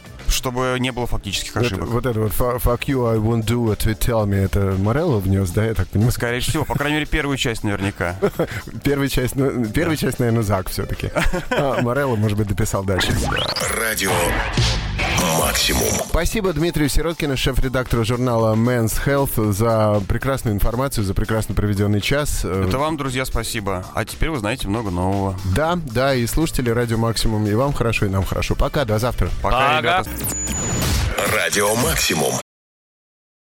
чтобы 0.47 0.77
не 0.79 0.93
было 0.93 1.07
фактических 1.07 1.55
Вот, 1.57 1.65
ошибок. 1.65 1.89
вот 1.89 2.07
это 2.07 2.21
вот 2.21 2.33
«Fu- 2.33 2.57
Fuck 2.57 2.83
you, 2.87 3.13
I 3.13 3.17
won't 3.19 3.45
do 3.45 3.65
what 3.65 3.79
you 3.85 3.97
tell 3.99 4.27
me. 4.27 4.45
Это 4.45 4.77
Морелло 4.79 5.19
внес, 5.19 5.51
да, 5.51 5.65
я 5.65 5.75
так 5.75 5.89
понимаю? 5.89 6.13
Скорее 6.13 6.41
всего, 6.41 6.65
по 6.65 6.75
крайней 6.75 6.97
мере, 6.99 7.07
первую 7.07 7.37
часть 7.37 7.65
наверняка. 7.65 8.17
Первая 8.85 9.09
часть, 9.09 9.35
ну, 9.35 9.65
первая 9.67 9.97
часть, 9.97 10.19
наверное, 10.21 10.43
Зак 10.43 10.69
все-таки. 10.71 11.11
А 11.51 11.83
Морелло, 11.83 12.17
может 12.17 12.39
быть, 12.39 12.47
дописал 12.47 12.85
дальше. 12.85 13.09
Радио 13.77 14.11
«Максимум». 15.57 15.89
Спасибо 16.11 16.53
Дмитрию 16.53 16.91
Сироткину, 16.91 17.35
шеф-редактору 17.35 18.05
журнала 18.05 18.55
Men's 18.55 18.93
Health, 19.07 19.53
за 19.53 20.03
прекрасную 20.07 20.55
информацию, 20.55 21.03
за 21.03 21.15
прекрасно 21.15 21.55
проведенный 21.55 22.03
час. 22.03 22.45
Это 22.45 22.77
вам, 22.79 22.99
друзья, 22.99 23.25
спасибо. 23.25 23.83
А 23.95 24.05
теперь 24.05 24.29
вы 24.29 24.39
знаете 24.39 24.69
много 24.69 24.91
нового. 24.91 25.35
Да, 25.57 25.79
да, 25.87 26.15
и 26.15 26.27
слушатели 26.27 26.69
Радио 26.69 26.99
Максимум, 26.99 27.47
и 27.47 27.55
вам 27.55 27.73
хорошо, 27.73 28.05
и 28.05 28.11
нам 28.11 28.23
хорошо. 28.25 28.55
Пока, 28.55 28.85
до 28.85 28.99
завтра. 28.99 29.31
Пока, 29.43 29.79
Ага. 29.79 30.05
ребята. 30.05 30.11
Радио 31.35 31.75
«Максимум». 31.77 32.35